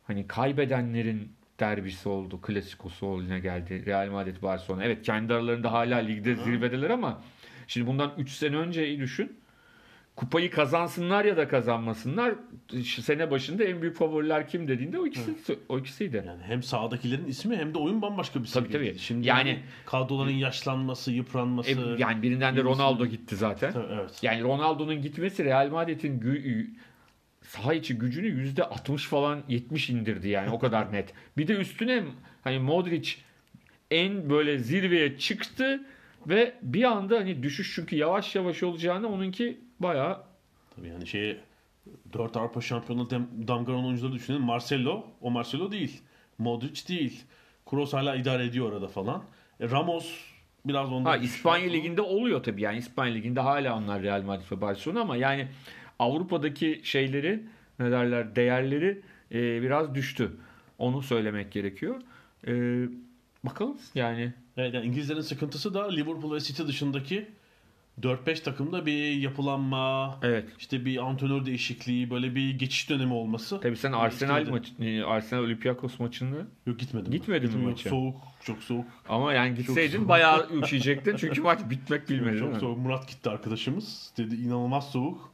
[0.04, 2.42] hani kaybedenlerin derbisi oldu.
[2.42, 3.86] Klasikosu haline geldi.
[3.86, 4.84] Real Madrid Barcelona.
[4.84, 7.22] Evet kendi aralarında hala ligde zirvedeler ama
[7.68, 9.38] şimdi bundan 3 sene önceyi düşün.
[10.16, 12.34] Kupayı kazansınlar ya da kazanmasınlar.
[12.84, 15.36] Sene başında en büyük favoriler kim dediğinde o ikisi
[15.70, 16.24] o ikisiydi.
[16.28, 18.90] Yani hem sahadakilerin ismi hem de oyun bambaşka bir Tabii, seviyede.
[18.92, 19.00] tabii.
[19.00, 21.72] Şimdi Yani- yani kadroların yaşlanması, yıpranması.
[21.72, 23.74] E, yani birinden de Ronaldo gitti zaten.
[23.74, 24.20] Tabii, evet.
[24.22, 26.66] Yani Ronaldo'nun gitmesi Real Madrid'in gü-
[27.42, 31.14] saha içi gücünü yüzde 60 falan 70 indirdi yani o kadar net.
[31.38, 32.04] Bir de üstüne
[32.44, 33.12] hani Modric
[33.92, 35.82] en böyle zirveye çıktı.
[36.28, 40.24] Ve bir anda hani düşüş çünkü yavaş yavaş olacağını onunki bayağı
[40.76, 41.38] Tabii yani şeye
[42.14, 44.44] 4 Avrupa şampiyonu dem- damga vuran oyuncuları düşünelim.
[44.44, 46.02] Marcelo, o Marcelo değil.
[46.38, 47.24] Modric değil.
[47.70, 49.24] Kroos hala idare ediyor orada falan.
[49.60, 50.16] E, Ramos
[50.66, 51.70] biraz onda Ha, İspanya.
[51.72, 55.48] Ligi'nde oluyor tabii yani İspanya Ligi'nde hala onlar Real Madrid ve Barcelona ama yani
[56.00, 57.44] Avrupa'daki şeyleri
[57.80, 60.32] ne derler değerleri e, biraz düştü.
[60.78, 62.02] Onu söylemek gerekiyor.
[62.48, 62.54] E,
[63.44, 67.28] bakalım yani Evet, yani İngilizlerin sıkıntısı da Liverpool ve City dışındaki
[68.02, 70.50] 4-5 takımda bir yapılanma, evet.
[70.60, 73.60] işte bir antrenör değişikliği, böyle bir geçiş dönemi olması.
[73.62, 77.12] Tabii sen Arsenal maçı, e, Arsenal Olympiakos maçını Yok gitmedim.
[77.12, 77.90] Gitmedin mi maça?
[77.90, 78.86] Soğuk, çok soğuk.
[79.10, 82.40] ama yani gitseydin bayağı üşüyecektin çünkü maç bitmek bilmedi.
[82.40, 82.78] çok soğuk.
[82.78, 84.14] Murat gitti arkadaşımız.
[84.18, 85.34] Dedi inanılmaz soğuk.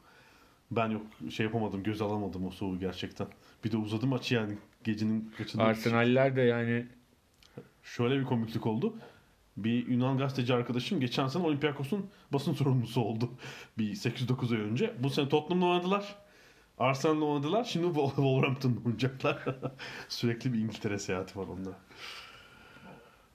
[0.72, 3.28] Ben yok şey yapamadım, göz alamadım o soğuğu gerçekten.
[3.66, 5.64] Bir de uzadı maçı yani gecenin kaçında.
[5.64, 6.86] Arsenal'ler de yani
[7.96, 8.94] Şöyle bir komiklik oldu.
[9.64, 13.30] Bir Yunan gazeteci arkadaşım geçen sene Olympiakos'un basın sorumlusu oldu.
[13.78, 14.94] Bir 8-9 ay önce.
[15.00, 16.16] Bu sene Tottenham'la oynadılar.
[16.78, 17.64] Arsenal'la oynadılar.
[17.64, 19.44] Şimdi Wol- Wolverhampton'la oynayacaklar.
[20.10, 21.70] Sürekli bir İngiltere seyahati var onda.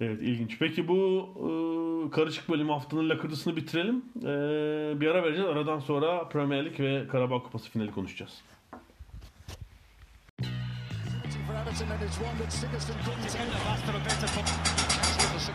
[0.01, 0.59] Evet ilginç.
[0.59, 4.05] Peki bu e, karışık bölüm haftanın lakırdısını bitirelim.
[4.19, 5.51] E, bir ara vereceğiz.
[5.51, 8.43] Aradan sonra Premier Lig ve Karabağ Kupası finali konuşacağız.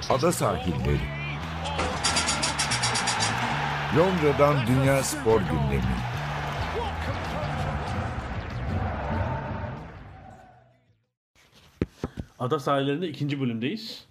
[0.09, 0.99] Ada sahilleri.
[3.97, 5.83] Londra'dan Dünya Spor Gündemi.
[12.39, 14.05] Ada sahillerinde ikinci bölümdeyiz.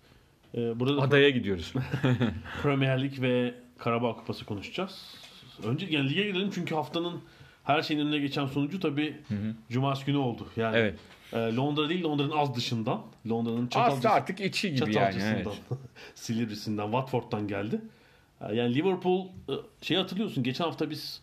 [0.55, 1.73] E, burada da adaya gidiyoruz.
[2.63, 5.15] Premier Lig ve Karabağ Kupası konuşacağız.
[5.65, 7.21] Önce yani lige girelim çünkü haftanın
[7.65, 9.17] her şeyin önüne geçen sonucu tabii
[9.71, 10.49] Cumartesi günü oldu.
[10.57, 10.99] Yani evet.
[11.33, 13.03] E, Londra değil Londra'nın az dışından.
[13.29, 15.17] Londra'nın Çatalcası, Aslında artık içi gibi yani.
[15.35, 15.47] Evet.
[16.15, 17.81] Silivri'sinden, Watford'dan geldi.
[18.41, 19.27] E, Yani Liverpool
[19.83, 21.21] şey hatırlıyorsun geçen hafta biz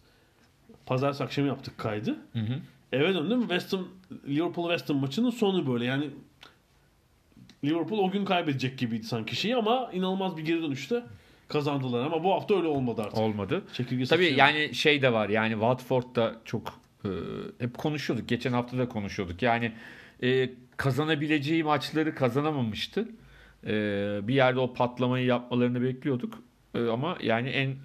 [0.85, 2.15] pazartesi akşamı yaptık kaydı.
[2.33, 2.59] Hı hı.
[2.91, 3.87] Eve döndüm West Ham
[4.27, 6.09] Liverpool West Ham maçının sonu böyle yani
[7.63, 11.03] Liverpool o gün kaybedecek gibiydi sanki şeyi ama inanılmaz bir geri dönüşte
[11.47, 13.17] kazandılar ama bu hafta öyle olmadı artık.
[13.17, 13.61] Olmadı.
[13.73, 14.37] Çekirge Tabii sıçrıyor.
[14.47, 18.29] yani şey de var yani Watford'da çok e, hep konuşuyorduk.
[18.29, 19.41] Geçen hafta da konuşuyorduk.
[19.41, 19.71] Yani
[20.23, 23.09] e, kazanabileceği maçları kazanamamıştı.
[23.65, 23.71] E,
[24.23, 26.43] bir yerde o patlamayı yapmalarını bekliyorduk.
[26.73, 27.75] E, ama yani en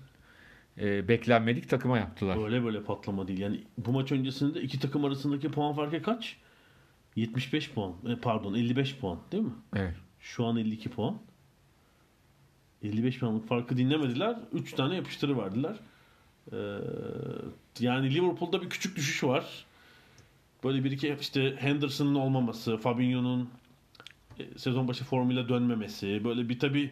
[0.81, 2.39] e, beklenmedik takıma yaptılar.
[2.39, 3.39] Böyle böyle patlama değil.
[3.39, 6.37] Yani bu maç öncesinde iki takım arasındaki puan farkı kaç?
[7.17, 7.93] 75 puan.
[8.09, 9.53] E, pardon 55 puan değil mi?
[9.77, 9.95] Evet.
[10.21, 11.19] Şu an 52 puan.
[12.83, 14.37] 55 puanlık farkı dinlemediler.
[14.53, 15.77] 3 tane yapıştırı verdiler.
[16.53, 16.57] Ee,
[17.81, 19.45] yani Liverpool'da bir küçük düşüş var.
[20.65, 23.51] Böyle bir iki işte Henderson'ın olmaması, Fabinho'nun
[24.39, 26.25] e, sezon başı formuyla dönmemesi.
[26.25, 26.91] Böyle bir tabi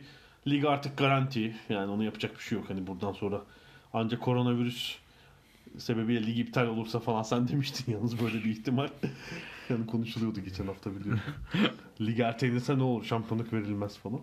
[0.49, 1.57] lig artık garanti.
[1.69, 2.71] Yani onu yapacak bir şey yok.
[2.71, 3.43] Hani buradan sonra
[3.93, 4.97] ancak koronavirüs
[5.79, 8.89] sebebiyle lig iptal olursa falan sen demiştin yalnız böyle bir ihtimal.
[9.71, 11.21] yani konuşuluyordu geçen hafta biliyorum.
[12.01, 13.05] lig ertelenirse ne olur?
[13.05, 14.21] Şampiyonluk verilmez falan.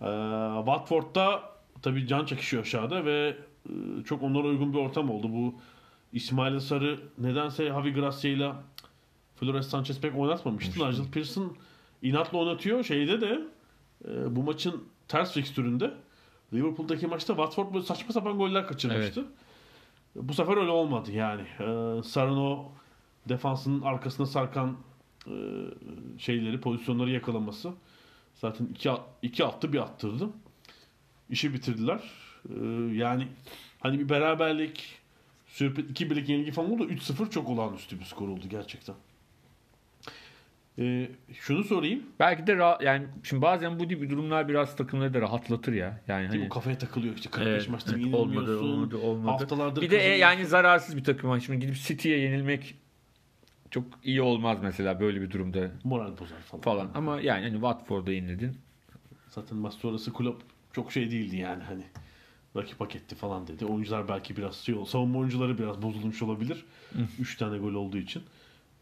[0.00, 1.42] Ee, Watford'da
[1.82, 3.36] tabii can çekişiyor aşağıda ve
[3.68, 5.32] e, çok onlara uygun bir ortam oldu.
[5.32, 5.54] Bu
[6.12, 8.52] İsmail Sarı nedense Javi Gracia ile
[9.36, 10.88] Flores Sanchez pek oynatmamıştı.
[10.88, 11.56] Nigel Pearson
[12.02, 12.84] inatla oynatıyor.
[12.84, 13.40] Şeyde de
[14.08, 15.94] e, bu maçın ters fikstüründe
[16.52, 19.24] Liverpool'daki maçta Watford böyle saçma sapan goller kaçırmıştı.
[20.16, 21.42] Bu sefer öyle olmadı yani.
[21.42, 22.72] Ee, Sarı'nın o
[23.28, 24.76] defansının arkasına sarkan
[25.26, 25.34] e,
[26.18, 27.72] şeyleri, pozisyonları yakalaması.
[28.34, 28.90] Zaten iki,
[29.22, 30.28] iki attı bir attırdı.
[31.30, 32.00] İşi bitirdiler.
[32.48, 33.28] Ee, yani
[33.80, 34.99] hani bir beraberlik,
[35.52, 36.88] sürpriz, iki birlik yenilgi falan oldu.
[36.88, 38.94] 3-0 çok olağanüstü bir skor oldu gerçekten.
[40.78, 42.02] Ee, şunu sorayım.
[42.20, 46.00] Belki de ra- yani şimdi bazen bu gibi durumlar biraz takımları da rahatlatır ya.
[46.08, 46.38] Yani Değil mi?
[46.38, 49.30] hani Kafaya takılıyor işte 45 Evet, maçta evet, olmadı, olmadı, olmadı.
[49.30, 51.40] Haftalardır bir de e, yani zararsız bir takım var.
[51.40, 52.74] Şimdi gidip City'ye yenilmek
[53.70, 56.62] çok iyi olmaz mesela böyle bir durumda moral bozar falan.
[56.62, 56.90] falan.
[56.94, 58.56] Ama yani hani Watford'a yenildin.
[59.28, 60.36] Zaten maç sonrası kulüp
[60.72, 61.82] çok şey değildi yani hani
[62.56, 63.64] rakip hak etti falan dedi.
[63.66, 64.86] Oyuncular belki biraz şey oldu.
[64.86, 66.64] Savunma oyuncuları biraz bozulmuş olabilir.
[67.20, 68.22] 3 tane gol olduğu için.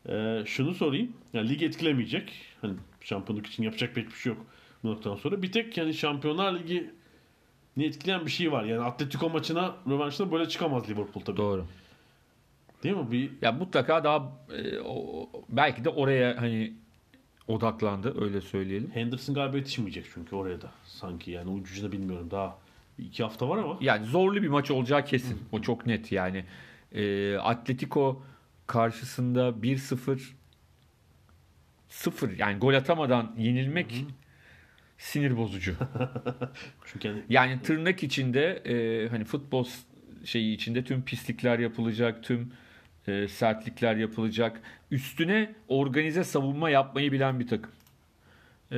[0.08, 1.12] Ee, şunu sorayım.
[1.32, 2.32] Yani lig etkilemeyecek.
[2.60, 4.46] Hani şampiyonluk için yapacak pek bir şey yok
[4.84, 5.42] bu noktadan sonra.
[5.42, 6.90] Bir tek yani Şampiyonlar Ligi
[7.76, 8.64] ne etkileyen bir şey var.
[8.64, 11.36] Yani Atletico maçına rövanşına böyle çıkamaz Liverpool tabii.
[11.36, 11.66] Doğru.
[12.82, 13.10] Değil mi?
[13.10, 16.72] Bir Ya mutlaka daha e, o- belki de oraya hani
[17.48, 18.90] odaklandı öyle söyleyelim.
[18.94, 20.70] Henderson galiba yetişmeyecek çünkü oraya da.
[20.84, 22.30] Sanki yani ucucuna bilmiyorum.
[22.30, 22.58] Daha
[22.98, 23.78] iki hafta var ama.
[23.80, 25.42] Yani zorlu bir maç olacağı kesin.
[25.52, 26.44] O çok net yani.
[26.92, 28.22] E, Atletico
[28.66, 30.20] karşısında 1-0
[31.88, 34.04] 0 yani gol atamadan yenilmek
[34.98, 35.74] sinir bozucu.
[36.84, 39.66] Çünkü hani Yani tırnak içinde e, hani futbol
[40.24, 42.52] şeyi içinde tüm pislikler yapılacak, tüm
[43.08, 44.60] e, sertlikler yapılacak.
[44.90, 47.72] Üstüne organize savunma yapmayı bilen bir takım.
[48.72, 48.76] E,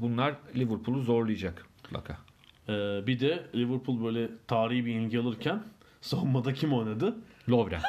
[0.00, 2.31] bunlar Liverpool'u zorlayacak mutlaka.
[2.68, 2.72] E,
[3.06, 5.62] bir de Liverpool böyle tarihi bir ilgi alırken
[6.00, 7.16] savunmada kim oynadı?
[7.48, 7.82] Lovren.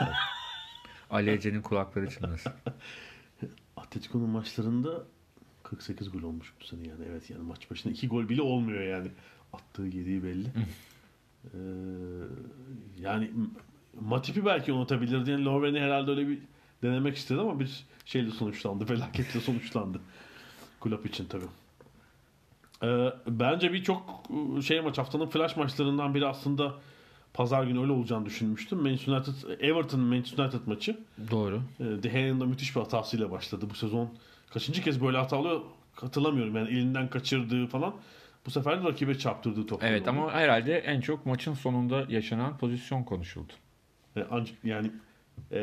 [1.10, 2.54] Ali Ece'nin kulakları çınlasın.
[3.78, 5.04] Atletico'nun maçlarında
[5.64, 7.06] 48 gol olmuş bu sene yani.
[7.10, 9.08] Evet yani maç başına 2 gol bile olmuyor yani.
[9.54, 10.48] Attığı yediği belli.
[11.44, 11.58] Ee,
[13.00, 13.32] yani
[14.02, 15.32] Matip'i belki unutabilirdi.
[15.32, 16.40] Yani Lovren'i herhalde öyle bir
[16.84, 18.86] denemek istedi ama bir şeyle sonuçlandı.
[18.86, 20.02] Felaketle sonuçlandı.
[20.80, 21.46] Kulüp için tabii.
[22.84, 24.24] Ee, bence bir çok
[24.58, 26.74] e, şey maç haftanın flash maçlarından biri aslında
[27.34, 28.80] pazar günü öyle olacağını düşünmüştüm.
[28.80, 30.98] Manchester United, Everton Manchester United maçı.
[31.32, 31.62] Doğru.
[31.80, 33.66] E, De Gea'nın da müthiş bir hatasıyla başladı.
[33.70, 34.10] Bu sezon
[34.54, 35.62] kaçıncı kez böyle hata alıyor
[35.96, 36.56] hatırlamıyorum.
[36.56, 37.94] Yani elinden kaçırdığı falan.
[38.46, 39.84] Bu sefer de rakibe çarptırdığı top.
[39.84, 43.54] Evet ama herhalde en çok maçın sonunda yaşanan pozisyon konuşuldu.
[44.18, 44.92] E, ancak yani
[45.52, 45.60] e,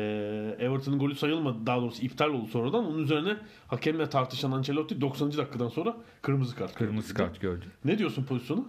[0.59, 1.65] Everton'ın golü sayılmadı.
[1.65, 2.85] Daha doğrusu iptal oldu sonradan.
[2.85, 5.37] Onun üzerine hakemle tartışan Ancelotti 90.
[5.37, 6.75] dakikadan sonra kırmızı kart.
[6.75, 7.27] Kırmızı gördü.
[7.27, 7.65] kart gördü.
[7.85, 8.67] Ne diyorsun pozisyonu?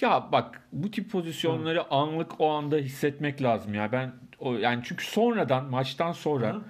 [0.00, 3.92] Ya bak bu tip pozisyonları anlık o anda hissetmek lazım ya.
[3.92, 6.60] Ben o yani çünkü sonradan maçtan sonra Hı.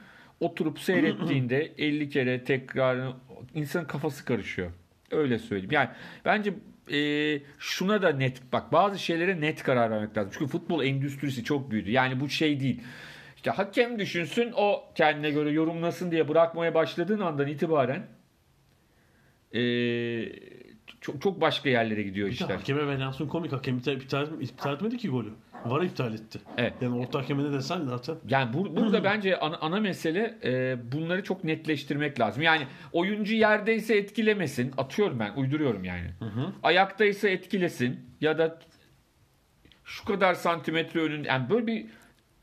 [0.41, 3.13] oturup seyrettiğinde 50 kere tekrar
[3.55, 4.71] insanın kafası karışıyor.
[5.11, 5.73] Öyle söyleyeyim.
[5.73, 5.89] Yani
[6.25, 6.55] bence
[6.93, 10.33] e, şuna da net bak bazı şeylere net karar vermek lazım.
[10.39, 11.91] Çünkü futbol endüstrisi çok büyüdü.
[11.91, 12.81] Yani bu şey değil.
[13.39, 18.07] İşte hakem düşünsün o kendine göre yorumlasın diye bırakmaya başladığın andan itibaren
[19.55, 19.61] e,
[21.01, 22.51] çok, çok başka yerlere gidiyor Bir işler.
[22.55, 23.53] hakeme Venansun komik.
[23.53, 25.29] Hakem iptal, iptal, iptal etmedi ki golü.
[25.65, 26.41] VAR iptal etti.
[26.57, 26.73] Evet.
[26.81, 28.17] Yani orta hakeme ne desen zaten.
[28.29, 32.43] Yani bur- burada bence ana, ana mesele e, bunları çok netleştirmek lazım.
[32.43, 34.73] Yani oyuncu yerdeyse etkilemesin.
[34.79, 36.11] Atıyorum ben, uyduruyorum yani.
[36.63, 38.59] Ayaktaysa etkilesin ya da
[39.85, 41.87] şu kadar santimetre önün yani böyle bir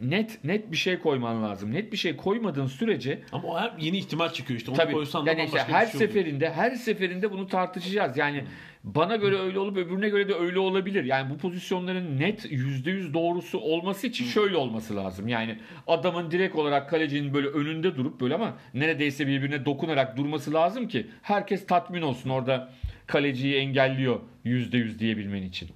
[0.02, 1.74] net net bir şey koyman lazım.
[1.74, 4.72] Net bir şey koymadığın sürece Ama o hep yeni ihtimal çıkıyor işte.
[4.72, 4.94] Onu Tabii.
[4.94, 6.10] koysan da Yani işte her şey oluyor.
[6.10, 8.18] seferinde her seferinde bunu tartışacağız.
[8.18, 8.44] Yani
[8.84, 11.04] bana göre öyle olup öbürüne göre de öyle olabilir.
[11.04, 15.28] Yani bu pozisyonların net %100 doğrusu olması için şöyle olması lazım.
[15.28, 20.88] Yani adamın direkt olarak kalecinin böyle önünde durup böyle ama neredeyse birbirine dokunarak durması lazım
[20.88, 22.30] ki herkes tatmin olsun.
[22.30, 22.70] Orada
[23.08, 25.70] kaleciyi engelliyor %100 diyebilmen için.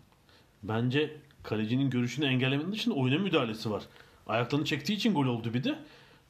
[0.63, 1.09] Bence
[1.43, 3.83] kalecinin görüşünü engellemenin dışında oyuna müdahalesi var.
[4.29, 5.75] Ayaklarını çektiği için gol oldu bir de.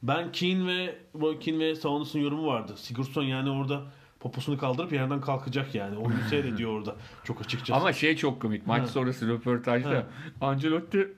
[0.02, 2.74] Ben Keane ve Keane ve Saunus'un yorumu vardı.
[2.76, 3.82] Sigurdsson yani orada
[4.20, 5.96] poposunu kaldırıp yerden kalkacak yani.
[5.96, 6.96] Oyunu seyrediyor orada.
[7.24, 7.80] Çok açıkçası.
[7.80, 8.66] Ama şey çok komik.
[8.66, 8.86] Maç Ha.
[8.86, 10.06] sonrası röportajda Ha.
[10.40, 11.12] Ancelotti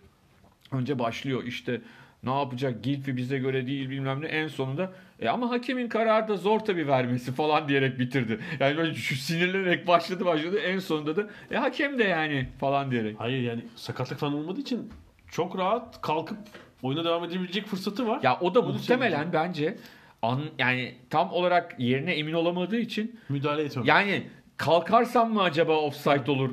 [0.72, 1.80] önce başlıyor işte
[2.22, 6.36] ne yapacak Gilfi bize göre değil bilmem ne en sonunda e ama hakemin kararı da
[6.36, 8.40] zor tabii vermesi falan diyerek bitirdi.
[8.60, 13.20] Yani böyle şu sinirlenerek başladı başladı en sonunda da e hakem de yani falan diyerek.
[13.20, 14.90] Hayır yani sakatlık falan olmadığı için
[15.28, 16.38] çok rahat kalkıp
[16.82, 18.20] oyuna devam edebilecek fırsatı var.
[18.22, 19.76] Ya o da Onu muhtemelen bence
[20.22, 23.84] an, yani tam olarak yerine emin olamadığı için müdahale etmem.
[23.84, 26.50] yani kalkarsam mı acaba offside olur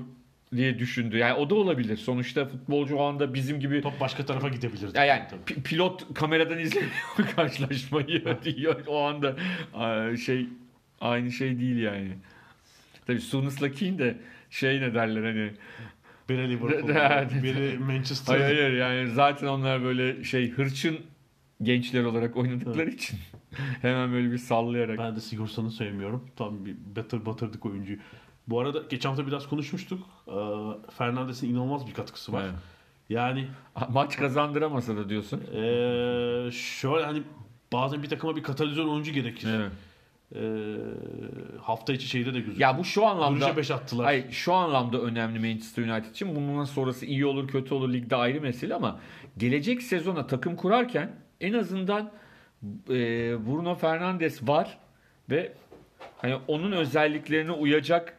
[0.56, 1.18] diye düşündü.
[1.18, 1.98] Yani o da olabilir.
[1.98, 4.98] Sonuçta futbolcu o anda bizim gibi Top başka tarafa gidebilirdi.
[4.98, 6.92] Ya yani pi- pilot kameradan izlemiyor
[7.36, 9.36] karşılaşmayı diyor o anda
[10.18, 10.48] şey
[11.02, 12.10] aynı şey değil yani.
[13.08, 14.18] Tabii Sunus'la Keane de
[14.50, 15.52] şey ne derler hani
[16.30, 18.39] Biri Liverpool, biri Manchester.
[18.39, 21.00] hayır hayır yani zaten onlar böyle şey hırçın
[21.63, 23.20] gençler olarak oynadıkları için
[23.82, 25.00] hemen böyle bir sallayarak.
[25.00, 26.30] Ben de Sigurdsson'u sevmiyorum.
[26.36, 27.98] Tam bir batır batırdık oyuncuyu.
[28.48, 30.00] Bu arada geçen hafta biraz konuşmuştuk.
[30.28, 30.32] Ee,
[30.98, 32.44] Fernandes'in inanılmaz bir katkısı var.
[32.44, 32.54] Evet.
[33.10, 33.48] Yani
[33.89, 35.42] Maç kazandıramasa da diyorsun.
[35.54, 37.24] ee, şöyle hani
[37.74, 39.48] bazen bir takıma bir katalizör oyuncu gerekir.
[39.56, 39.72] Evet.
[40.36, 40.39] Ee,
[41.62, 42.60] hafta içi şeyde de gözüküyor.
[42.60, 44.06] Ya bu şu anlamda 5 attılar.
[44.06, 46.36] Hayır, şu anlamda önemli Manchester United için.
[46.36, 49.00] Bundan sonrası iyi olur kötü olur ligde ayrı mesele ama
[49.38, 51.12] gelecek sezona takım kurarken
[51.42, 52.12] en azından
[52.89, 52.96] e,
[53.46, 54.78] Bruno Fernandes var
[55.30, 55.54] ve
[56.18, 58.18] hani onun özelliklerine uyacak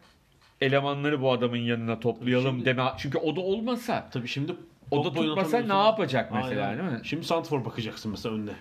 [0.61, 2.85] elemanları bu adamın yanına toplayalım Şimdi- deme.
[2.99, 4.55] Çünkü o da olmasa Tabii şimdi
[4.91, 6.79] o da tutmasa ne yapacak mesela Aynen.
[6.79, 7.01] değil mi?
[7.05, 8.53] Şimdi Santfor bakacaksın mesela önüne.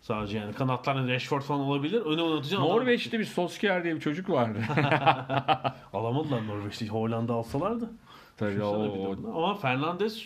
[0.00, 2.00] Sadece yani kanatlarına Rashford falan olabilir.
[2.00, 2.68] Öne oynatacaksın.
[2.68, 4.58] Norveç'te bir Solskjaer diye bir çocuk vardı.
[5.92, 6.88] Alamadılar Norveç'i.
[6.88, 7.90] Hollanda alsalardı.
[8.36, 9.16] Tabii o, o-.
[9.36, 10.22] Ama Fernandes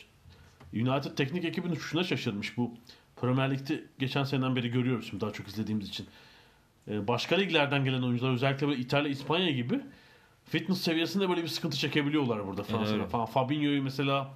[0.75, 2.57] United teknik ekibinin şuna şaşırmış.
[2.57, 2.75] Bu
[3.17, 6.07] Premier Lig'de geçen seneden beri görüyoruz şimdi daha çok izlediğimiz için.
[6.89, 9.81] Ee, Başka liglerden gelen oyuncular özellikle böyle İtalya, İspanya gibi
[10.45, 13.11] fitness seviyesinde böyle bir sıkıntı çekebiliyorlar burada Fransa'da Evet.
[13.11, 13.27] falan.
[13.27, 14.35] Fabinho'yu mesela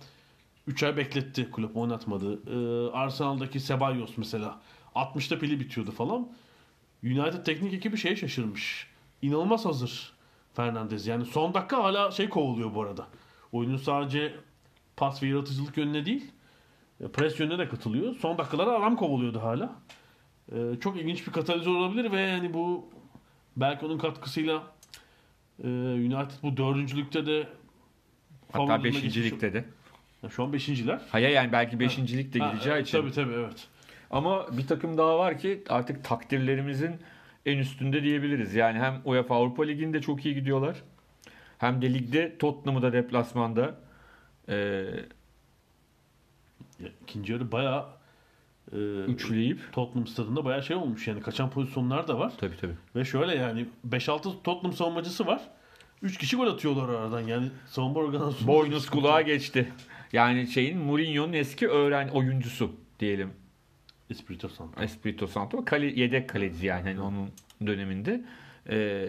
[0.66, 2.38] 3 ay bekletti kulüp oynatmadı.
[2.51, 4.61] Ee, Arsenal'daki Ceballos mesela
[4.94, 6.29] 60'ta pili bitiyordu falan.
[7.05, 8.87] United teknik ekibi şeye şaşırmış.
[9.22, 10.12] İnanılmaz hazır.
[10.55, 11.07] Fernandez.
[11.07, 13.07] Yani son dakika hala şey kovuluyor bu arada.
[13.53, 14.35] Oyunun sadece
[14.96, 16.31] pas ve yaratıcılık yönüne değil,
[17.01, 18.14] e, pres yönüne de katılıyor.
[18.16, 19.72] Son dakikalara adam kovuluyordu hala.
[20.53, 22.90] E, çok ilginç bir katalizör olabilir ve yani bu
[23.57, 24.62] belki onun katkısıyla
[25.64, 27.48] e, United bu dördüncülükte de
[28.53, 29.59] Hatta beşincilikte de.
[30.22, 31.01] geçmiş- Şu an beşinciler.
[31.11, 32.98] Hayır yani belki beşincilik de Ha, gideceği evet, için.
[33.01, 33.68] Tabii tabii evet.
[34.11, 36.97] Ama bir takım daha var ki artık takdirlerimizin
[37.47, 38.55] en üstünde diyebiliriz.
[38.55, 40.83] Yani hem UEFA Avrupa Ligi'nde çok iyi gidiyorlar.
[41.59, 43.75] Hem de ligde Tottenham'ı da deplasmanda
[44.49, 44.55] e,
[46.81, 47.87] Ya, İkinci yarı bayağı
[48.73, 52.33] e, üçleyip Tottenham stadında bayağı şey olmuş yani kaçan pozisyonlar da var.
[52.38, 52.75] tabii tabii.
[52.97, 55.40] Ve şöyle yani 5-6 Tottenham savunmacısı var.
[56.03, 58.53] 3 kişi gol atıyorlar aradan yani savunma organizasyonu.
[58.53, 59.73] Boynuz kulağa geçti.
[60.12, 63.33] Yani şeyin Mourinho'nun eski öğren oyuncusu diyelim.
[64.11, 64.83] Espirito Santo.
[64.83, 67.31] Espirito Santo kale, yedek kaleci yani hani onun
[67.66, 68.25] döneminde
[68.71, 69.07] e,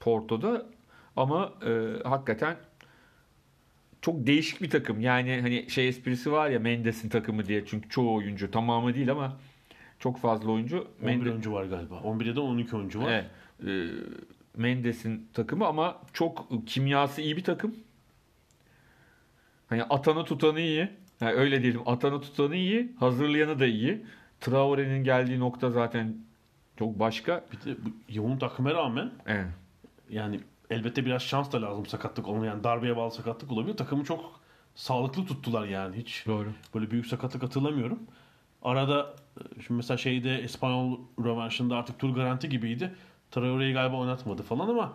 [0.00, 0.66] Porto'da
[1.16, 2.56] ama e, hakikaten
[4.02, 5.00] çok değişik bir takım.
[5.00, 9.36] Yani hani şey esprisi var ya Mendes'in takımı diye çünkü çoğu oyuncu tamamı değil ama
[9.98, 11.94] çok fazla oyuncu 11 Mendes, oyuncu var galiba.
[11.94, 13.12] 11'de 12 oyuncu var.
[13.12, 13.24] evet,
[13.66, 13.86] e,
[14.56, 17.76] Mendes'in takımı ama çok kimyası iyi bir takım.
[19.68, 20.88] Hani atanı tutanı iyi.
[21.20, 21.80] Yani öyle diyelim.
[21.86, 22.92] Atanı tutanı iyi.
[23.00, 24.06] Hazırlayanı da iyi.
[24.40, 26.16] Traore'nin geldiği nokta zaten
[26.78, 27.44] çok başka.
[27.52, 29.46] Bir de bu yoğun takıma rağmen Evet.
[30.10, 33.76] yani elbette biraz şans da lazım sakatlık olmayan yani darbeye bağlı sakatlık olabilir.
[33.76, 34.40] Takımı çok
[34.74, 36.24] sağlıklı tuttular yani hiç.
[36.26, 36.52] Doğru.
[36.74, 37.98] Böyle büyük sakatlık hatırlamıyorum.
[38.62, 42.94] Arada e, şimdi mesela şeyde İspanyol rövanşında artık tur garanti gibiydi.
[43.30, 44.92] Traore'yi galiba oynatmadı falan ama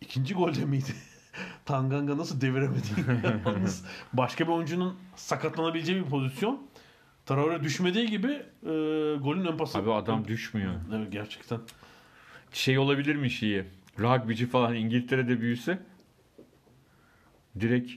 [0.00, 0.94] ikinci golde miydi?
[1.64, 2.88] Tanganga nasıl deviremedi?
[3.46, 6.62] Yalnız başka bir oyuncunun sakatlanabileceği bir pozisyon.
[7.26, 8.32] Traore düşmediği gibi
[8.62, 8.70] e,
[9.16, 9.78] golün ön pası.
[9.78, 10.74] Abi adam düşmüyor.
[10.94, 11.60] Evet gerçekten.
[12.52, 13.64] Şey olabilir mi şeyi?
[13.98, 15.78] Rugbyci falan İngiltere'de büyüse
[17.60, 17.92] direkt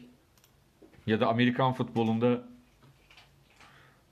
[1.07, 2.43] ya da Amerikan futbolunda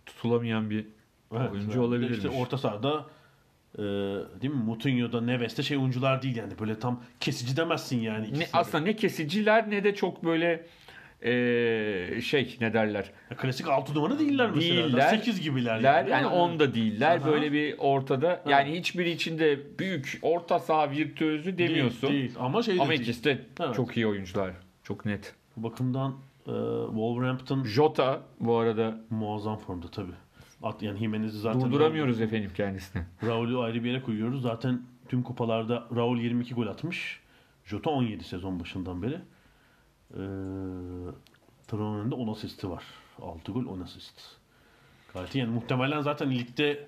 [0.06, 0.86] tutulamayan bir
[1.32, 2.17] oyuncu yani olabilirmiş.
[2.17, 3.06] İşte orta sahada
[3.78, 3.82] e,
[4.41, 4.63] değil mi?
[4.63, 6.60] Moutinho'da, Neves'te şey oyuncular değil yani.
[6.60, 8.39] Böyle tam kesici demezsin yani.
[8.39, 10.65] ne, aslında ne kesiciler ne de çok böyle
[11.23, 13.12] eee, şey ne derler.
[13.31, 14.83] Ya klasik 6 numara değiller mesela.
[14.83, 15.09] Değiller.
[15.09, 16.09] 8 gibiler Yani, yani.
[16.09, 17.17] yani onda değiller.
[17.17, 17.25] Aha.
[17.31, 18.43] Böyle bir ortada.
[18.49, 22.09] Yani hiçbiri içinde büyük orta saha virtüözü Değil, demiyorsun.
[22.09, 23.01] Değil, Ama şey de Ama değil.
[23.01, 23.75] ikisi de Evet.
[23.75, 24.51] çok iyi oyuncular.
[24.83, 25.33] Çok net.
[25.57, 26.12] Bu bakımdan
[26.47, 26.51] e,
[26.88, 30.12] Wolverhampton Jota bu arada muazzam formda tabii.
[30.63, 33.03] At, yani Jimenez'i zaten durduramıyoruz efendim kendisini.
[33.25, 34.41] Raul'ü ayrı bir yere koyuyoruz.
[34.41, 37.19] Zaten tüm kupalarda Raul 22 gol atmış.
[37.65, 39.17] Jota 17 sezon başından beri.
[40.13, 40.17] Ee,
[41.67, 42.84] Traore'nin de 10 asisti var.
[43.21, 44.21] 6 gol 10 asist.
[45.36, 45.39] İyi.
[45.39, 46.88] Yani muhtemelen zaten ligde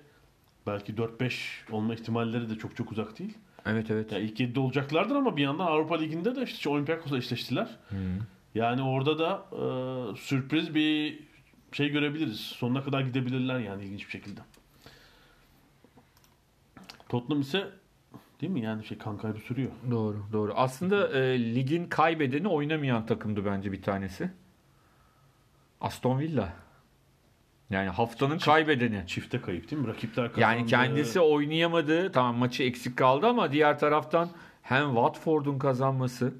[0.66, 1.32] belki 4-5
[1.70, 3.38] olma ihtimalleri de çok çok uzak değil.
[3.66, 4.12] Evet evet.
[4.12, 7.68] Ya ilk 7'de olacaklardır ama bir yandan Avrupa Ligi'nde de işte Olympiakos'la eşleştiler.
[8.54, 11.18] Yani orada da e, sürpriz bir
[11.72, 12.40] şey görebiliriz.
[12.40, 14.40] Sonuna kadar gidebilirler yani ilginç bir şekilde.
[17.08, 17.70] Tottenham ise
[18.40, 19.70] değil mi yani şey kan kaybı sürüyor.
[19.90, 20.52] Doğru doğru.
[20.56, 24.30] Aslında e, ligin kaybedeni oynamayan takımdı bence bir tanesi.
[25.80, 26.52] Aston Villa.
[27.70, 29.02] Yani haftanın kaybedeni.
[29.06, 29.88] Çifte kayıp değil mi?
[29.88, 30.40] Rakipler kazandı.
[30.40, 32.12] Yani kendisi oynayamadı.
[32.12, 34.28] Tamam maçı eksik kaldı ama diğer taraftan
[34.62, 36.34] hem Watford'un kazanması,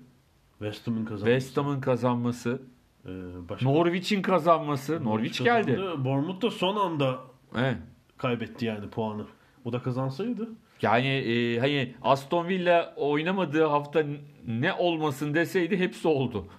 [0.58, 1.30] West Ham'ın kazandı.
[1.30, 2.62] West Ham'ın kazanması,
[3.06, 3.08] Ee,
[3.48, 5.04] başka- Norwich'in kazanması.
[5.04, 5.76] Norwich geldi.
[5.76, 6.04] kazandı.
[6.04, 7.18] Bournemouth da son anda
[7.56, 7.76] Evet.
[8.18, 9.26] kaybetti yani puanı.
[9.66, 10.48] O da kazansaydı.
[10.82, 14.04] Yani e, hani Aston Villa oynamadığı hafta
[14.46, 16.46] ne olmasın deseydi hepsi oldu.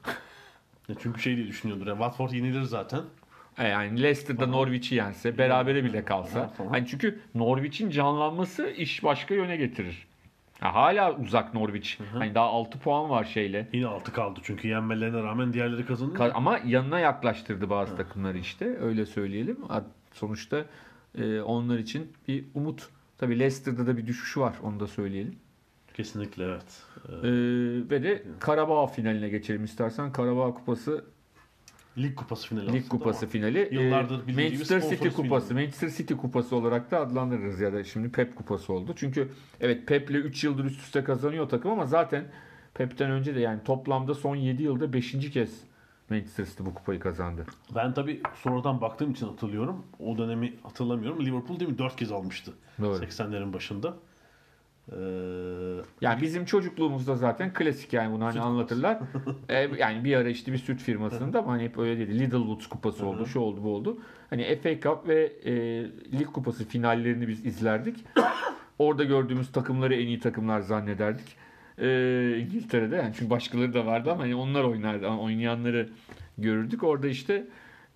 [0.90, 1.88] Ya çünkü şey diye düşünüyordur.
[1.88, 3.02] Yani Watford yenilir zaten.
[3.58, 6.54] E, Yani Leicester'da Norwich'i yense, berabere bile kalsa.
[6.72, 10.08] Hani çünkü Norwich'in canlanması iş başka yöne getirir.
[10.60, 11.96] Ha, hala uzak Norwich.
[12.14, 13.68] Hani daha 6 puan var şeyle.
[13.74, 16.16] Yine 6 kaldı çünkü yenmelerine rağmen diğerleri kazandı.
[16.18, 18.78] Ka- Ama yanına yaklaştırdı bazı takımları işte.
[18.82, 19.58] Öyle söyleyelim.
[20.14, 20.66] Sonuçta
[21.18, 22.90] e, onlar için bir umut.
[23.18, 24.56] Tabii Leicester'da da bir düşüş var.
[24.64, 25.36] Onu da söyleyelim.
[25.94, 26.84] Kesinlikle evet.
[27.10, 27.28] Ee,
[27.90, 30.12] ve de Karabağ finaline geçelim istersen.
[30.12, 31.06] Karabağ Kupası
[31.98, 33.70] Lig kupası finali Lig Kupası finali.
[33.72, 35.48] Yıllardır Ee, bildiğimiz Manchester City sponsorsuz Kupası.
[35.48, 35.64] finali.
[35.64, 38.94] Manchester City Kupası olarak da adlandırırız ya da şimdi Pep Kupası oldu.
[38.96, 39.30] Çünkü
[39.62, 42.26] evet Pep'le 3 yıldır üst üste kazanıyor takım ama zaten
[42.74, 45.32] Pep'ten önce de yani toplamda son 7 yılda 5.
[45.32, 45.62] kez
[46.10, 47.46] Manchester City bu kupayı kazandı.
[47.76, 49.86] Ben tabii sonradan baktığım için hatırlıyorum.
[50.00, 51.26] O dönemi hatırlamıyorum.
[51.26, 51.78] Liverpool değil mi?
[51.78, 52.54] 4 kez almıştı.
[52.82, 52.98] Doğru.
[53.04, 53.94] 80'lerin başında.
[54.92, 54.96] Ee,
[56.02, 59.00] Yani bizim çocukluğumuzda zaten klasik yani bunu hani anlatırlar.
[59.50, 62.20] Ee, yani bir ara işte bir süt firmasında ama hani hep öyle değil.
[62.20, 63.98] Littlewoods kupası oldu, şu oldu, bu oldu.
[64.30, 65.54] Hani FA Cup ve e,
[66.20, 68.06] Lig Kupası finallerini biz izlerdik.
[68.80, 71.26] Orada gördüğümüz takımları en iyi takımlar zannederdik.
[71.80, 75.08] Ee, İngiltere'de yani çünkü başkaları da vardı ama hani onlar oynardı.
[75.08, 75.90] Ama oynayanları
[76.38, 76.84] görürdük.
[76.84, 77.48] Orada işte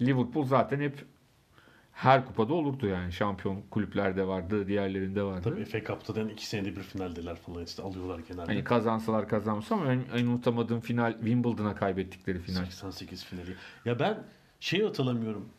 [0.01, 1.05] Liverpool zaten hep
[1.91, 3.11] her kupada olurdu yani.
[3.11, 5.41] Şampiyon kulüplerde vardı, diğerlerinde vardı.
[5.43, 8.45] Tabii FA Cup'ta da iki senede bir finaldeler falan işte alıyorlar genelde.
[8.45, 12.65] Hani kazansalar kazanmışsa ama en, en unutamadığım final Wimbledon'a kaybettikleri final.
[12.65, 13.55] 88 finali.
[13.85, 14.23] Ya ben
[14.59, 15.49] şey hatırlamıyorum.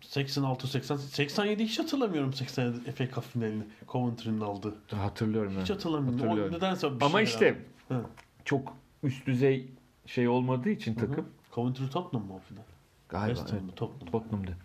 [0.00, 4.74] 86 80 87 hiç hatırlamıyorum 87 FA Cup finalini Coventry'nin aldığı.
[4.90, 5.62] Hatırlıyorum ben.
[5.62, 6.18] Hiç hatırlamıyorum.
[6.20, 6.54] Hatırlıyorum.
[6.54, 7.58] O nedense bir Ama şeyler işte.
[7.88, 8.02] Hı.
[8.44, 9.68] çok üst düzey
[10.06, 12.62] şey olmadığı için takım Coventry Tottenham mı o final?
[13.08, 14.12] galiba West evet, Tottenham?
[14.12, 14.56] Tottenham'dı.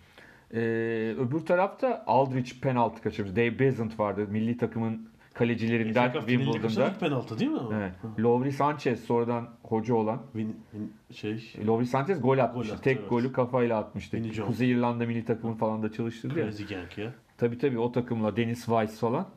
[0.54, 3.36] Ee, öbür tarafta Aldrich penaltı kaçırmış.
[3.36, 4.26] Dave Bezant vardı.
[4.30, 6.88] Milli takımın kalecilerinden kaçan Wimbledon'da.
[6.88, 7.58] ilk penaltı değil mi?
[7.74, 7.92] Evet.
[8.18, 10.22] Lovri Sanchez sonradan hoca olan.
[10.32, 12.74] Win, win, şey Lovri Sanchez gol atmıştı.
[12.74, 13.10] attı, Tek evet.
[13.10, 14.22] golü kafayla atmıştı.
[14.46, 16.44] Kuzey İrlanda milli takımı falan da çalıştırdı ya.
[16.46, 17.12] Crazy ya.
[17.38, 19.28] Tabii tabii o takımla Dennis Weiss falan.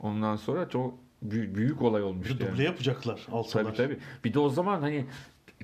[0.00, 2.38] Ondan sonra çok büyük, büyük olay Bir olmuştu.
[2.38, 2.52] de yani.
[2.54, 3.64] duble yapacaklar alsalar.
[3.64, 3.98] Tabii tabii.
[4.24, 5.04] Bir de o zaman hani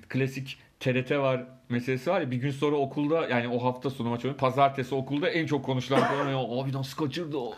[0.08, 4.24] klasik TRT var meselesi var ya bir gün sonra okulda yani o hafta sonu maç
[4.24, 4.38] oynuyor.
[4.38, 7.54] Pazartesi okulda en çok konuşulan konu ya abi nasıl kaçırdı o.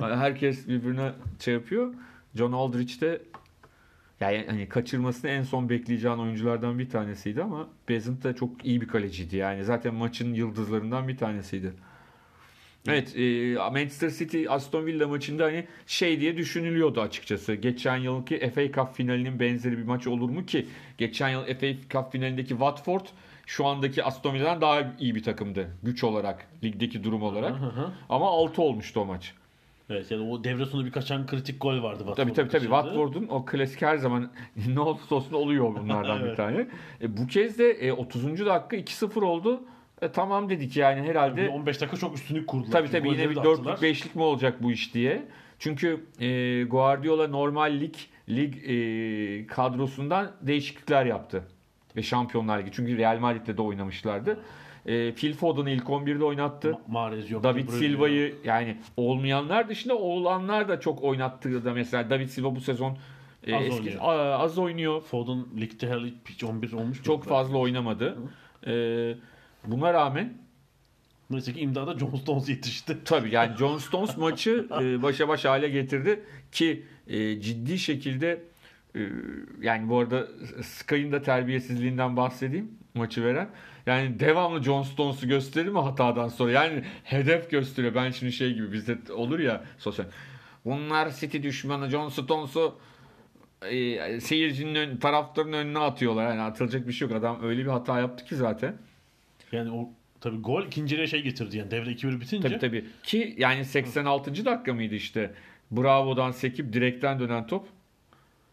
[0.00, 1.94] Yani herkes birbirine şey yapıyor.
[2.34, 3.22] John Aldrich de
[4.20, 8.88] yani hani kaçırmasını en son bekleyeceğin oyunculardan bir tanesiydi ama Bezant da çok iyi bir
[8.88, 9.36] kaleciydi.
[9.36, 11.72] Yani zaten maçın yıldızlarından bir tanesiydi.
[12.88, 17.54] Evet, e, Manchester City Aston Villa maçında hani şey diye düşünülüyordu açıkçası.
[17.54, 20.66] Geçen yılki FA Cup finalinin benzeri bir maç olur mu ki?
[20.98, 23.06] Geçen yıl FA Cup finalindeki Watford
[23.46, 27.50] şu andaki Aston Villa'dan daha iyi bir takımdı güç olarak, ligdeki durum olarak.
[27.60, 27.92] Hı hı.
[28.08, 29.32] Ama 6 olmuştu o maç.
[29.90, 32.48] Evet yani o devre sonu bir kaçan kritik gol vardı Tabii Watford'un tabii tabii.
[32.48, 32.70] kaçırdığı.
[32.74, 34.30] Watford'un o klasik her zaman
[34.74, 36.36] ne olursa olsun oluyor bunlardan bir Evet.
[36.36, 36.66] tane.
[37.02, 38.24] E, bu kez de e, 30.
[38.46, 39.62] dakika 2-0 oldu.
[40.02, 41.42] E, tamam dedik yani herhalde.
[41.42, 42.72] Bir 15 dakika çok üstünlük kurdular.
[42.72, 43.66] Tabii tabii yine bir golleri de attılar.
[43.66, 45.22] dörtlük beşlik mi olacak bu iş diye.
[45.58, 47.94] Çünkü e, Guardiola normal lig
[48.28, 51.42] lig e, kadrosundan değişiklikler yaptı.
[51.96, 52.70] Ve Şampiyonlar Ligi.
[52.72, 54.40] Çünkü Real Madrid'de de oynamışlardı.
[54.86, 56.68] E, Phil Foden'ı ilk 11'de oynattı.
[56.70, 57.42] Ma- Mahrez yok.
[57.44, 62.96] David Silva'yı yani olmayanlar dışında olanlar da çok oynattığı da mesela David Silva bu sezon
[63.46, 63.96] e, Az eski- oynuyor.
[64.00, 65.00] a- az oynuyor.
[65.00, 67.04] Foden ligde hiç 11 olmuş mu?
[67.04, 68.16] Çok fazla oynamadı.
[68.66, 68.72] E,
[69.66, 70.44] buna rağmen
[71.30, 72.96] Neyse ki imdada John Stones yetişti.
[73.04, 76.20] Tabii yani John Stones maçı e, başa baş hale getirdi
[76.52, 78.42] ki e, ciddi şekilde
[78.96, 79.00] e,
[79.60, 80.26] yani bu arada
[80.62, 83.48] Sky'ın da terbiyesizliğinden bahsedeyim maçı veren.
[83.86, 86.52] Yani devamlı John Stones'u gösterir mi hatadan sonra?
[86.52, 87.94] Yani hedef gösteriyor.
[87.94, 90.06] Ben şimdi şey gibi bizde olur ya sosyal.
[90.64, 92.78] Bunlar City düşmanı John Stones'u
[93.62, 96.28] e, seyircinin ön, taraftarın önüne atıyorlar.
[96.28, 97.16] Yani atılacak bir şey yok.
[97.16, 98.76] Adam öyle bir hata yaptı ki zaten.
[99.54, 99.90] Yani o
[100.20, 102.48] tabii gol ikinciye şey getirdi yani devre 2-1 bitince.
[102.48, 102.84] Tabii tabii.
[103.02, 104.44] Ki yani 86.
[104.44, 105.34] dakika mıydı işte.
[105.70, 107.66] Bravo'dan sekip direkten dönen top.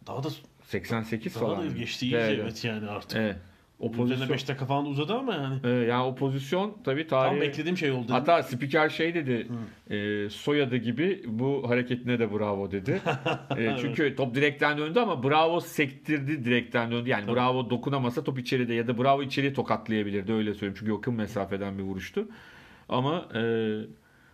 [0.08, 0.30] Daha da
[0.64, 1.70] 88 daha falan.
[1.70, 3.20] da geçti iyice evet, yani artık.
[3.20, 3.36] Evet.
[3.82, 4.30] O pozisyon.
[4.30, 5.60] 5 dakika falan uzadı ama yani.
[5.64, 7.42] Evet, yani o pozisyon tabii Tam tarihe...
[7.42, 8.14] beklediğim şey oldu.
[8.14, 9.48] Hatta spiker şey dedi.
[9.90, 13.02] E, soyadı gibi bu hareketine de bravo dedi.
[13.58, 17.10] E, çünkü top direkten döndü ama bravo sektirdi direkten döndü.
[17.10, 17.36] Yani Tabii.
[17.36, 20.76] bravo dokunamasa top içeride ya da bravo içeriye tokatlayabilirdi öyle söyleyeyim.
[20.80, 22.28] Çünkü yakın mesafeden bir vuruştu.
[22.90, 23.42] Ama e,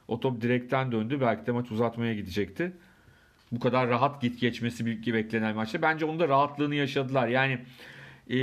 [0.07, 1.17] o top direkten döndü.
[1.21, 2.71] Belki de maç uzatmaya gidecekti.
[3.51, 5.81] Bu kadar rahat git geçmesi bir beklenen maçta.
[5.81, 7.27] Bence onun da rahatlığını yaşadılar.
[7.27, 7.59] Yani
[8.29, 8.37] e,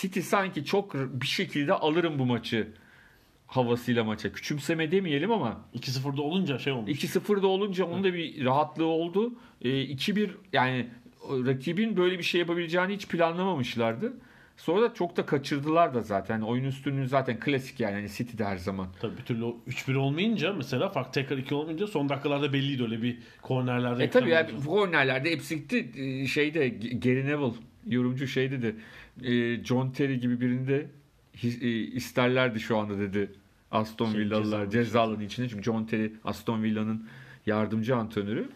[0.00, 2.68] City sanki çok bir şekilde alırım bu maçı
[3.46, 4.32] havasıyla maça.
[4.32, 6.90] Küçümseme demeyelim ama 2-0'da olunca şey olmuş.
[6.90, 9.34] 2-0'da olunca onun da bir rahatlığı oldu.
[9.62, 10.88] E, 2-1 yani
[11.30, 14.12] rakibin böyle bir şey yapabileceğini hiç planlamamışlardı.
[14.56, 16.40] Sonra da çok da kaçırdılar da zaten.
[16.40, 17.94] Oyun üstünlüğü zaten klasik yani.
[17.94, 18.88] yani City'de her zaman.
[19.00, 23.02] Tabii bir türlü o 3-1 olmayınca mesela fark tekrar 2 olmayınca son dakikalarda belliydi öyle
[23.02, 24.04] bir kornerlerde.
[24.04, 25.90] E tabii yani kornerlerde hepsi gitti.
[25.96, 27.54] E, Şeyde Gary Neville
[27.86, 28.76] yorumcu şey dedi.
[29.22, 30.86] E, John Terry gibi birini de
[31.42, 33.30] e, isterlerdi şu anda dedi.
[33.70, 35.48] Aston Şey, Villalılar cezalının içinde.
[35.48, 37.08] Çünkü John Terry Aston Villa'nın
[37.46, 38.48] yardımcı antrenörü.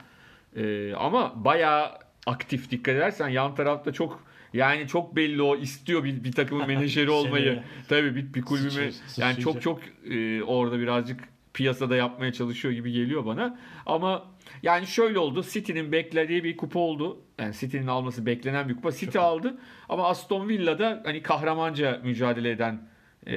[0.57, 1.91] E, ama bayağı
[2.27, 7.11] aktif dikkat edersen yan tarafta çok yani çok belli o istiyor bir, bir takımın menajeri
[7.11, 7.63] olmayı.
[7.89, 9.81] Tabii bir, bir kulübüme yani çok çok
[10.11, 11.21] e, orada birazcık
[11.55, 13.59] piyasada yapmaya çalışıyor gibi geliyor bana.
[13.87, 14.25] Ama
[14.63, 15.45] yani şöyle oldu.
[15.51, 17.21] City'nin beklediği bir kupa oldu.
[17.39, 18.93] Yani City'nin alması beklenen bir kupa.
[18.93, 19.59] City aldı.
[19.89, 22.89] Ama Aston Villa'da hani kahramanca mücadele eden
[23.27, 23.35] e,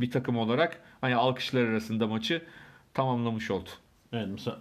[0.00, 2.42] bir takım olarak hani alkışlar arasında maçı
[2.94, 3.68] tamamlamış oldu.
[4.12, 4.60] Evet mesela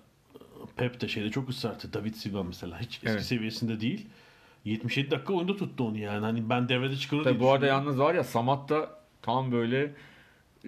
[0.78, 1.94] Pep de şeyde çok ısrar etti.
[1.94, 3.24] David Silva mesela hiç eski Evet.
[3.26, 4.08] seviyesinde değil.
[4.66, 6.26] 77 dakika oyunda tuttu onu yani.
[6.26, 8.90] Hani ben devrede çıkarır Tabii bu arada yalnız var ya Samat da
[9.22, 9.92] tam böyle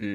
[0.02, 0.08] e,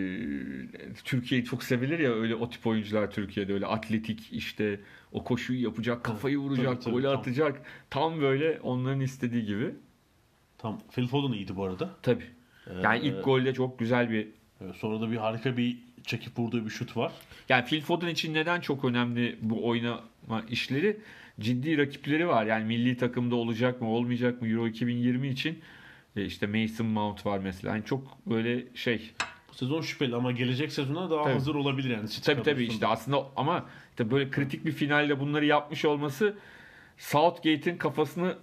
[1.03, 4.79] Türkiye çok sevilir ya öyle o tip oyuncular Türkiye'de öyle atletik işte
[5.11, 7.61] o koşuyu yapacak, kafayı vuracak, golü atacak.
[7.89, 9.75] Tam böyle onların istediği gibi.
[10.57, 11.89] Tam Phil Foden iyiydi bu arada.
[12.01, 12.25] Tabii.
[12.83, 14.27] Yani Ee, ilk golde çok güzel bir
[14.75, 17.11] Sonra da bir harika bir çekip vurduğu bir şut var.
[17.49, 20.97] Yani Phil Foden için neden çok önemli bu oynama işleri?
[21.39, 22.45] Ciddi rakipleri var.
[22.45, 24.47] Yani milli takımda olacak mı, olmayacak mı?
[24.47, 25.59] Euro 2020 için
[26.15, 27.75] e, işte Mason Mount var mesela.
[27.75, 29.11] Yani çok böyle şey.
[29.53, 31.33] Bu sezon şüpheli ama gelecek sezona daha Tabii.
[31.33, 32.09] hazır olabilir yani.
[32.09, 32.73] Tabii tabii kadrosunda.
[32.73, 36.37] işte aslında ama işte böyle kritik bir finalde bunları yapmış olması
[36.97, 38.37] Southgate'in kafasını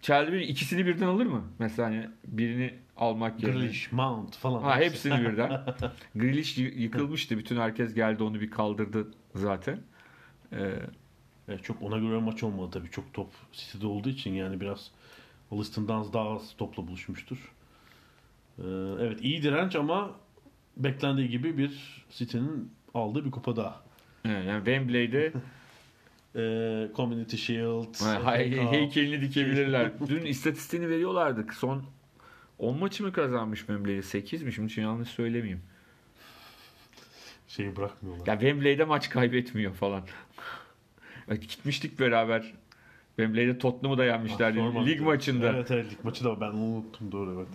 [0.00, 1.44] çeldi bir ikisini birden alır mı?
[1.58, 3.58] Mesela hani birini almak yerine.
[3.58, 4.62] Grealish, Mount falan.
[4.62, 5.64] Ha hepsini birden.
[6.14, 7.38] Grealish yıkılmıştı.
[7.38, 9.80] Bütün herkes geldi onu bir kaldırdı zaten.
[10.52, 10.72] Ee,
[11.48, 12.90] Evet, çok ona göre maç olmadı tabii.
[12.90, 14.90] Çok top City'de olduğu için yani biraz
[15.50, 17.52] alıştığından daha az topla buluşmuştur.
[18.58, 18.62] Ee,
[19.00, 20.10] evet iyi direnç ama
[20.76, 23.82] beklendiği gibi bir City'nin aldığı bir kupa daha.
[24.24, 25.32] Yani Wembley'de
[26.36, 28.26] Ee, Community Shield, Cup.
[28.72, 29.92] heykelini dikebilirler.
[30.08, 31.46] Dün istatistiğini veriyorlardı.
[31.52, 31.84] Son
[32.58, 34.02] 10 maçı mı kazanmış Wembley'de?
[34.02, 34.52] 8 mi?
[34.52, 35.62] Şimdi yanlış söylemeyeyim.
[37.48, 38.26] şeyi bırakmıyorlar.
[38.26, 40.02] Ya Wembley'de maç kaybetmiyor falan.
[41.30, 42.54] Gitmiştik beraber.
[43.16, 44.60] Wembley'de Tottenham'ı da yenmişlerdi.
[44.62, 44.86] Ah.
[44.86, 45.52] Lig maçında.
[45.52, 47.48] Evet evet lig maçı da ben unuttum doğru evet.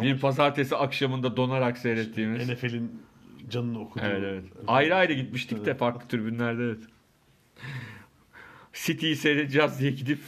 [0.00, 2.48] Bir pazartesi akşamında donarak seyrettiğimiz.
[2.48, 3.02] NFL'in
[3.50, 4.04] canını okudu.
[4.06, 4.44] Evet evet.
[4.66, 6.82] Ayrı ayrı gitmiştik de farklı tribünlerde evet.
[8.72, 10.18] City'yi seyredeceğiz diye gidip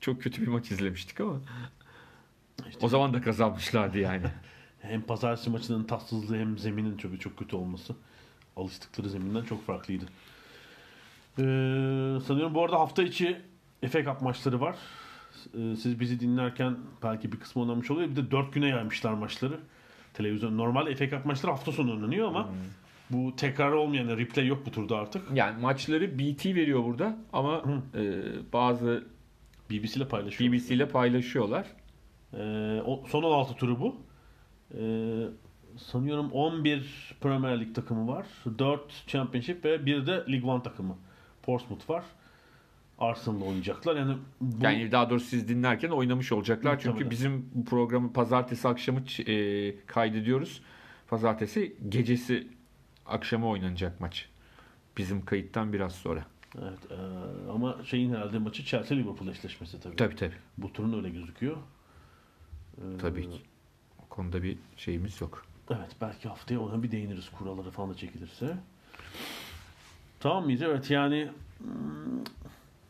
[0.00, 1.40] çok kötü bir maç izlemiştik ama.
[2.80, 4.26] O zaman da kazanmışlardı yani.
[4.80, 7.94] Hem pazartesi maçının tatsızlığı hem zeminin çok çok kötü olması.
[8.56, 10.04] Alıştıkları zeminden çok farklıydı.
[11.38, 11.42] Ee,
[12.26, 13.40] sanıyorum bu arada hafta içi
[13.90, 14.76] FA Cup maçları var.
[15.54, 18.10] Ee, siz bizi dinlerken belki bir kısmı oynamış oluyor.
[18.10, 19.58] Bir de 4 güne yaymışlar maçları.
[20.14, 22.48] Televizyon normal FA Cup maçları hafta sonu oynanıyor ama
[23.10, 25.22] bu tekrar olmayan replay yok bu turda artık.
[25.34, 27.62] Yani maçları BT veriyor burada ama
[27.94, 28.22] e,
[28.52, 29.04] bazı
[29.70, 30.52] BBC ile paylaşıyor.
[30.52, 31.66] BBC ile paylaşıyorlar.
[32.34, 33.96] Ee, o, son 16 turu bu.
[34.78, 35.24] Ee,
[35.76, 38.26] sanıyorum 11 Premier Lig takımı var.
[38.58, 40.96] 4 Championship ve bir de League One takımı.
[41.42, 42.04] Portsmouth var.
[42.98, 43.96] Arsenal'la oynayacaklar.
[43.96, 46.74] Yani bu Yani daha doğrusu siz dinlerken oynamış olacaklar.
[46.76, 47.10] Çünkü Muhtemelen.
[47.10, 50.62] bizim bu programı pazartesi akşamı e, kaydediyoruz.
[51.08, 52.48] Pazartesi gecesi
[53.06, 54.28] akşamı oynanacak maç.
[54.96, 56.24] Bizim kayıttan biraz sonra.
[56.62, 56.94] evet, e,
[57.50, 59.96] ama şeyin herhalde maçı Chelsea Liverpool eşleşmesi tabii.
[59.96, 60.34] Tabii tabii.
[60.58, 61.56] Bu turun öyle gözüküyor.
[62.78, 63.42] Ee, Tabii ki.
[64.02, 65.46] O konuda bir şeyimiz yok.
[65.70, 68.56] Evet belki haftaya ona bir değiniriz kuralları falan da çekilirse.
[70.20, 70.62] Tamam mıyız?
[70.62, 72.24] Evet yani hmm,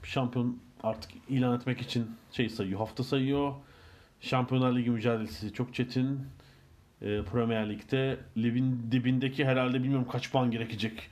[0.07, 2.79] şampiyon artık ilan etmek için şey sayıyor.
[2.79, 3.53] Hafta sayıyor.
[4.21, 6.21] Şampiyonlar Ligi mücadelesi çok çetin.
[7.03, 11.11] Ee, Premier Lig'de ligin dibindeki herhalde bilmiyorum kaç puan gerekecek.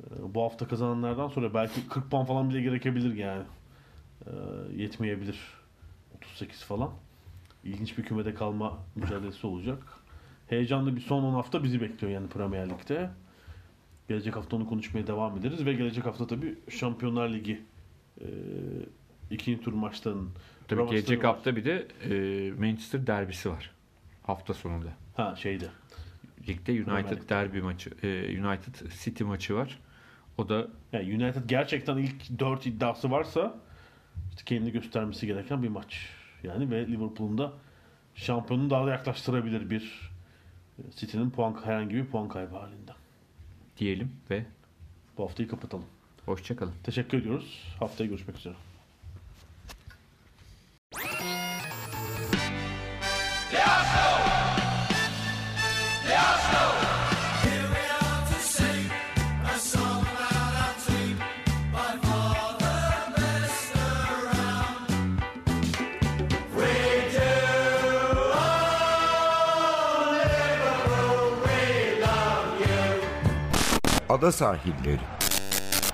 [0.00, 3.42] Ee, bu hafta kazananlardan sonra belki 40 puan falan bile gerekebilir yani.
[4.26, 4.30] Ee,
[4.76, 5.38] yetmeyebilir.
[6.16, 6.90] 38 falan.
[7.64, 9.78] İlginç bir kümede kalma mücadelesi olacak.
[10.48, 13.10] Heyecanlı bir son 10 hafta bizi bekliyor yani Premier Lig'de.
[14.08, 17.62] Gelecek hafta onu konuşmaya devam ederiz ve gelecek hafta tabii Şampiyonlar Ligi
[18.20, 18.26] e,
[19.30, 20.30] ikinci tur maçlarının
[20.68, 21.34] Tabii Ramaçları gelecek var.
[21.34, 23.70] hafta bir de e, Manchester derbisi var.
[24.22, 24.88] Hafta sonunda.
[25.16, 25.66] ha şeyde
[26.48, 29.78] Ligde United Premier derbi maçı, e, United City maçı var.
[30.38, 33.54] O da yani United gerçekten ilk 4 iddiası varsa
[34.30, 36.08] işte kendini göstermesi gereken bir maç.
[36.42, 37.52] Yani ve Liverpool'un da
[38.14, 40.10] şampiyonunu daha da yaklaştırabilir bir
[40.78, 42.92] e, City'nin puan herhangi bir puan kaybı halinde.
[43.78, 44.44] diyelim ve
[45.18, 45.84] Bu haftayı kapatalım.
[46.26, 46.72] Hoşçakalın.
[46.84, 47.62] Teşekkür ediyoruz.
[47.80, 48.54] Haftaya görüşmek üzere.
[74.08, 75.23] Ada sahilleri.